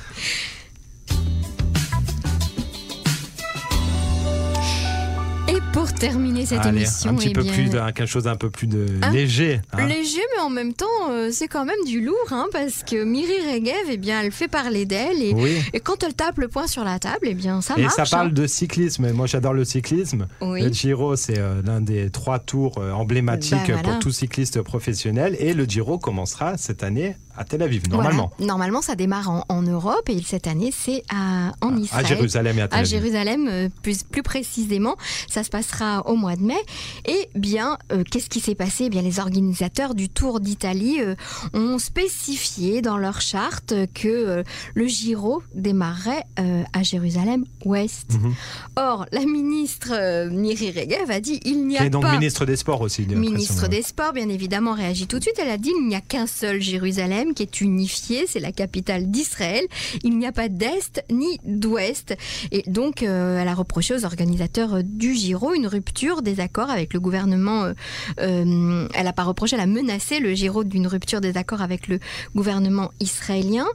Terminer 6.06 6.46
cette 6.46 6.66
émission. 6.66 7.10
Un 7.10 7.14
petit 7.14 7.30
peu 7.30 7.44
plus 7.44 7.70
quelque 7.70 8.06
chose 8.06 8.24
d'un 8.24 8.36
peu 8.36 8.50
plus 8.50 8.66
de 8.66 8.86
léger. 9.12 9.60
Hein. 9.72 9.86
Léger, 9.86 10.20
mais 10.34 10.42
en 10.42 10.50
même 10.50 10.72
temps, 10.72 10.86
euh, 11.10 11.30
c'est 11.32 11.48
quand 11.48 11.64
même 11.64 11.82
du 11.86 12.00
lourd, 12.00 12.16
hein, 12.30 12.46
parce 12.52 12.82
que 12.82 13.04
Miri 13.04 13.32
Regev, 13.32 13.90
eh 13.90 13.96
bien, 13.96 14.20
elle 14.20 14.32
fait 14.32 14.48
parler 14.48 14.86
d'elle, 14.86 15.22
et, 15.22 15.34
et, 15.72 15.80
quand 15.80 16.02
elle 16.02 16.14
tape 16.14 16.38
le 16.38 16.48
poing 16.48 16.66
sur 16.66 16.84
la 16.84 16.98
table, 16.98 17.26
eh 17.26 17.34
bien, 17.34 17.60
ça 17.60 17.76
marche. 17.76 17.92
Et 17.92 17.94
ça 17.94 18.04
parle 18.04 18.28
hein. 18.28 18.32
de 18.32 18.46
cyclisme. 18.46 19.12
Moi, 19.12 19.26
j'adore 19.26 19.54
le 19.54 19.64
cyclisme. 19.64 20.26
Le 20.40 20.68
Giro, 20.68 21.16
c'est 21.16 21.38
euh, 21.38 21.62
l'un 21.64 21.80
des 21.80 22.10
trois 22.10 22.38
tours 22.38 22.78
euh, 22.78 22.92
emblématiques 22.92 23.68
bah, 23.68 23.80
pour 23.82 23.98
tout 23.98 24.10
cycliste 24.10 24.62
professionnel, 24.62 25.36
et 25.38 25.54
le 25.54 25.64
Giro 25.64 25.98
commencera 25.98 26.56
cette 26.56 26.82
année 26.82 27.16
à 27.36 27.44
Tel 27.44 27.62
Aviv, 27.62 27.88
normalement. 27.88 28.30
Normalement, 28.38 28.80
ça 28.80 28.94
démarre 28.94 29.44
en, 29.48 29.62
Europe 29.62 30.08
et 30.08 30.20
cette 30.22 30.46
année, 30.46 30.70
c'est 30.72 31.02
en 31.10 31.76
Israël. 31.76 32.04
À 32.04 32.08
Jérusalem 32.08 32.58
et 32.58 32.62
à 32.62 32.68
Tel 32.68 32.78
Aviv. 32.78 32.94
À 32.94 32.98
Jérusalem, 32.98 33.70
plus, 33.82 34.02
plus 34.04 34.22
précisément. 34.22 34.96
Ça 35.28 35.42
se 35.42 35.50
passera 35.50 35.93
au 36.00 36.16
mois 36.16 36.36
de 36.36 36.42
mai. 36.42 36.60
Et 37.06 37.28
bien, 37.34 37.78
euh, 37.92 38.02
qu'est-ce 38.08 38.28
qui 38.28 38.40
s'est 38.40 38.54
passé? 38.54 38.84
Eh 38.84 38.90
bien, 38.90 39.02
Les 39.02 39.18
organisateurs 39.18 39.94
du 39.94 40.08
Tour 40.08 40.40
d'Italie 40.40 41.00
euh, 41.00 41.14
ont 41.52 41.78
spécifié 41.78 42.80
dans 42.82 42.96
leur 42.96 43.20
charte 43.20 43.74
que 43.94 44.42
le 44.74 44.86
Giro 44.86 45.42
démarrerait 45.54 46.24
à 46.72 46.82
Jérusalem-Ouest. 46.82 48.14
Mhm. 48.14 48.34
Or, 48.76 49.06
la 49.12 49.24
ministre 49.24 50.28
Miri 50.30 50.70
Regev 50.70 51.10
a 51.10 51.20
dit 51.20 51.40
il 51.44 51.66
n'y 51.66 51.76
a 51.76 51.80
pas... 51.80 51.86
Et 51.86 51.90
donc 51.90 52.10
ministre 52.10 52.46
des 52.46 52.56
Sports 52.56 52.80
aussi. 52.80 53.06
Ministre 53.06 53.68
des 53.68 53.82
Sports, 53.82 54.12
bien 54.12 54.28
évidemment, 54.28 54.72
réagit 54.72 55.06
tout 55.06 55.18
de 55.18 55.24
suite. 55.24 55.38
Elle 55.40 55.50
a 55.50 55.58
dit 55.58 55.70
il 55.78 55.86
n'y 55.86 55.94
a 55.94 56.00
qu'un 56.00 56.26
seul 56.26 56.60
Jérusalem 56.60 57.34
qui 57.34 57.42
est 57.42 57.60
unifiée, 57.60 58.26
c'est 58.26 58.40
la 58.40 58.52
capitale 58.52 59.10
d'Israël. 59.10 59.64
Il 60.02 60.18
n'y 60.18 60.26
a 60.26 60.32
pas 60.32 60.48
d'Est 60.48 61.04
ni 61.10 61.38
d'Ouest. 61.44 62.16
Et 62.50 62.62
donc, 62.66 63.02
euh, 63.02 63.40
elle 63.40 63.48
a 63.48 63.54
reproché 63.54 63.94
aux 63.94 64.04
organisateurs 64.04 64.82
du 64.82 65.14
Giro 65.14 65.54
une 65.54 65.66
rupture 65.74 66.22
des 66.22 66.40
accords 66.40 66.70
avec 66.70 66.94
le 66.94 67.00
gouvernement. 67.00 67.64
Euh, 67.64 67.72
euh, 68.20 68.88
elle 68.94 69.04
n'a 69.04 69.12
pas 69.12 69.24
reproché, 69.24 69.56
elle 69.56 69.62
a 69.62 69.66
menacé 69.66 70.20
le 70.20 70.34
Giro 70.34 70.64
d'une 70.64 70.86
rupture 70.86 71.20
des 71.20 71.36
accords 71.36 71.62
avec 71.62 71.88
le 71.88 71.98
gouvernement 72.34 72.90
israélien. 73.00 73.66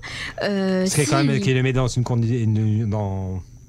c'est 0.41 1.05
quand 1.09 1.23
même 1.23 1.39
qu'il 1.39 1.55
le 1.55 1.63
met 1.63 1.73
dans 1.73 1.87
une 1.87 2.03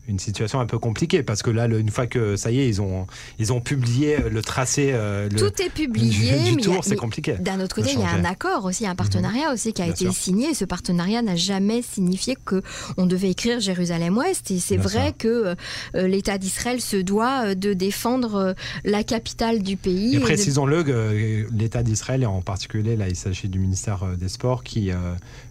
une 0.08 0.18
situation 0.18 0.58
un 0.60 0.66
peu 0.66 0.78
compliquée 0.78 1.22
parce 1.22 1.42
que 1.42 1.50
là, 1.50 1.68
le- 1.68 1.78
une 1.78 1.90
fois 1.90 2.06
que 2.06 2.34
ça 2.36 2.50
y 2.50 2.58
est, 2.60 2.68
ils 2.68 2.80
ont, 2.82 3.06
ils 3.38 3.52
ont 3.52 3.60
publié 3.60 4.16
le 4.30 4.42
tracé 4.42 4.90
euh, 4.92 5.28
le- 5.28 5.36
Tout 5.38 5.62
est 5.62 5.70
publié, 5.70 6.38
du, 6.38 6.50
du 6.50 6.56
mais 6.56 6.62
tour, 6.62 6.82
c'est 6.84 6.96
compliqué. 6.96 7.34
D'un 7.38 7.60
autre 7.60 7.76
côté, 7.76 7.90
il 7.92 8.00
y 8.00 8.02
a 8.02 8.10
un 8.10 8.24
accord 8.24 8.64
aussi, 8.64 8.86
un 8.86 8.94
partenariat 8.96 9.52
aussi 9.52 9.72
qui 9.72 9.82
a 9.82 9.84
Bien 9.84 9.94
été 9.94 10.04
sûr. 10.06 10.14
signé. 10.14 10.48
Et 10.50 10.54
ce 10.54 10.64
partenariat 10.64 11.22
n'a 11.22 11.36
jamais 11.36 11.82
signifié 11.82 12.36
que 12.44 12.62
on 12.96 13.06
devait 13.06 13.30
écrire 13.30 13.60
Jérusalem-Ouest. 13.60 14.50
Et 14.50 14.58
c'est 14.58 14.76
vrai 14.76 15.08
sûr. 15.08 15.16
que 15.18 15.54
euh, 15.94 16.08
l'État 16.08 16.38
d'Israël 16.38 16.80
se 16.80 16.96
doit 16.96 17.44
euh, 17.46 17.54
de 17.54 17.72
défendre 17.74 18.34
euh, 18.34 18.52
la 18.84 19.04
capitale 19.04 19.62
du 19.62 19.76
pays. 19.76 20.16
Et 20.16 20.20
précisons-le, 20.20 21.46
l'État 21.52 21.82
d'Israël, 21.82 22.22
et 22.22 22.26
en 22.26 22.42
particulier, 22.42 22.96
là, 22.96 23.08
il 23.08 23.16
s'agit 23.16 23.48
du 23.48 23.58
ministère 23.58 24.02
euh, 24.02 24.16
des 24.16 24.28
Sports, 24.28 24.64
qui, 24.64 24.90
euh, 24.90 24.96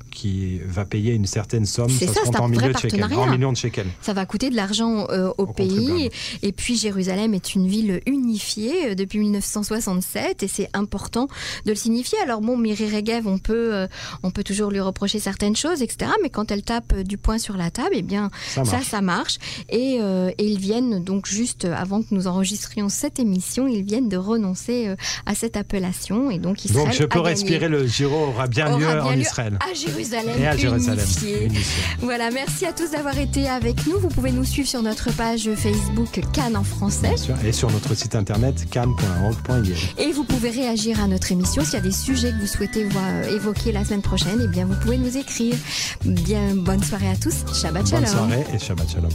qui 0.09 0.59
va 0.65 0.85
payer 0.85 1.13
une 1.13 1.25
certaine 1.25 1.65
somme. 1.65 1.89
C'est 1.89 2.07
ça, 2.07 2.13
se 2.13 2.19
compte 2.19 2.33
c'est 2.33 2.39
un 2.39 2.43
en 2.43 2.47
millions 2.49 2.71
de 2.71 2.77
shekels. 2.77 3.03
En 3.13 3.27
millions 3.27 3.51
de 3.51 3.57
shekels. 3.57 3.87
Ça 4.01 4.13
va 4.13 4.25
coûter 4.25 4.49
de 4.49 4.55
l'argent 4.55 5.07
euh, 5.09 5.31
au 5.37 5.45
pays. 5.45 6.09
Et 6.41 6.51
puis 6.51 6.75
Jérusalem 6.77 7.33
est 7.33 7.55
une 7.55 7.67
ville 7.67 8.01
unifiée 8.05 8.91
euh, 8.91 8.95
depuis 8.95 9.19
1967 9.19 10.43
et 10.43 10.47
c'est 10.47 10.69
important 10.73 11.27
de 11.65 11.71
le 11.71 11.75
signifier. 11.75 12.17
Alors 12.23 12.41
bon, 12.41 12.57
Miri 12.57 12.85
Regev, 12.89 13.27
on 13.27 13.37
peut, 13.37 13.73
euh, 13.73 13.87
on 14.23 14.31
peut 14.31 14.43
toujours 14.43 14.71
lui 14.71 14.79
reprocher 14.79 15.19
certaines 15.19 15.55
choses, 15.55 15.81
etc. 15.81 16.11
Mais 16.23 16.29
quand 16.29 16.51
elle 16.51 16.63
tape 16.63 16.95
du 17.01 17.17
poing 17.17 17.37
sur 17.37 17.57
la 17.57 17.71
table, 17.71 17.91
eh 17.93 18.01
bien 18.01 18.29
Ça 18.47 18.65
ça, 18.65 18.71
marche. 18.73 18.85
ça 18.87 19.01
marche. 19.01 19.37
Et, 19.69 19.97
euh, 20.01 20.31
et 20.37 20.45
ils 20.45 20.59
viennent 20.59 21.03
donc 21.03 21.27
juste 21.27 21.65
avant 21.65 22.01
que 22.01 22.07
nous 22.11 22.27
enregistrions 22.27 22.89
cette 22.89 23.19
émission, 23.19 23.67
ils 23.67 23.83
viennent 23.83 24.09
de 24.09 24.17
renoncer 24.17 24.93
à 25.25 25.35
cette 25.35 25.57
appellation 25.57 26.31
et 26.31 26.39
donc 26.39 26.65
Israël 26.65 26.85
Donc 26.85 26.93
je 26.93 27.03
peux 27.03 27.19
a 27.19 27.23
gagné. 27.23 27.29
respirer, 27.35 27.67
le 27.67 27.85
Giro 27.87 28.27
aura 28.27 28.47
bien 28.47 28.67
Aura 28.67 28.79
lieu 28.79 28.85
bien 28.87 29.03
en 29.03 29.11
lieu 29.11 29.21
Israël. 29.21 29.57
à 29.61 29.73
Jérusalem, 29.73 29.98
Et 30.39 30.47
à 30.47 30.55
Jérusalem. 30.57 30.99
unifié. 31.05 31.45
Unifié. 31.45 31.83
Voilà, 31.99 32.31
merci 32.31 32.65
à 32.65 32.73
tous 32.73 32.91
d'avoir 32.91 33.17
été 33.17 33.47
avec 33.49 33.85
nous. 33.87 33.99
Vous 33.99 34.07
pouvez 34.09 34.31
nous 34.31 34.43
suivre 34.43 34.67
sur 34.67 34.81
notre 34.81 35.11
page 35.13 35.49
Facebook 35.55 36.21
Cannes 36.33 36.55
en 36.57 36.63
français. 36.63 37.09
Bien 37.09 37.17
sûr. 37.17 37.35
Et 37.45 37.51
sur 37.51 37.69
notre 37.71 37.93
site 37.95 38.15
internet 38.15 38.67
cannes.org.il. 38.69 39.75
Et 40.03 40.11
vous 40.11 40.23
pouvez 40.23 40.49
réagir 40.49 41.01
à 41.03 41.07
notre 41.07 41.31
émission. 41.31 41.63
S'il 41.63 41.73
y 41.73 41.77
a 41.77 41.81
des 41.81 41.91
sujets 41.91 42.31
que 42.31 42.39
vous 42.39 42.47
souhaitez 42.47 42.83
voir 42.85 43.03
euh, 43.07 43.35
évoquer 43.35 43.71
la 43.71 43.83
semaine 43.85 44.01
prochaine, 44.01 44.39
eh 44.43 44.47
bien 44.47 44.65
vous 44.65 44.75
pouvez 44.75 44.97
nous 44.97 45.17
écrire. 45.17 45.55
Bien, 46.05 46.55
bonne 46.55 46.83
soirée 46.83 47.09
à 47.09 47.15
tous. 47.15 47.43
Shabbat 47.53 47.83
Bonne 47.83 48.05
shalom. 48.05 48.07
soirée 48.29 48.45
et 48.53 48.59
Shabbat 48.59 48.89
Shalom. 48.89 49.09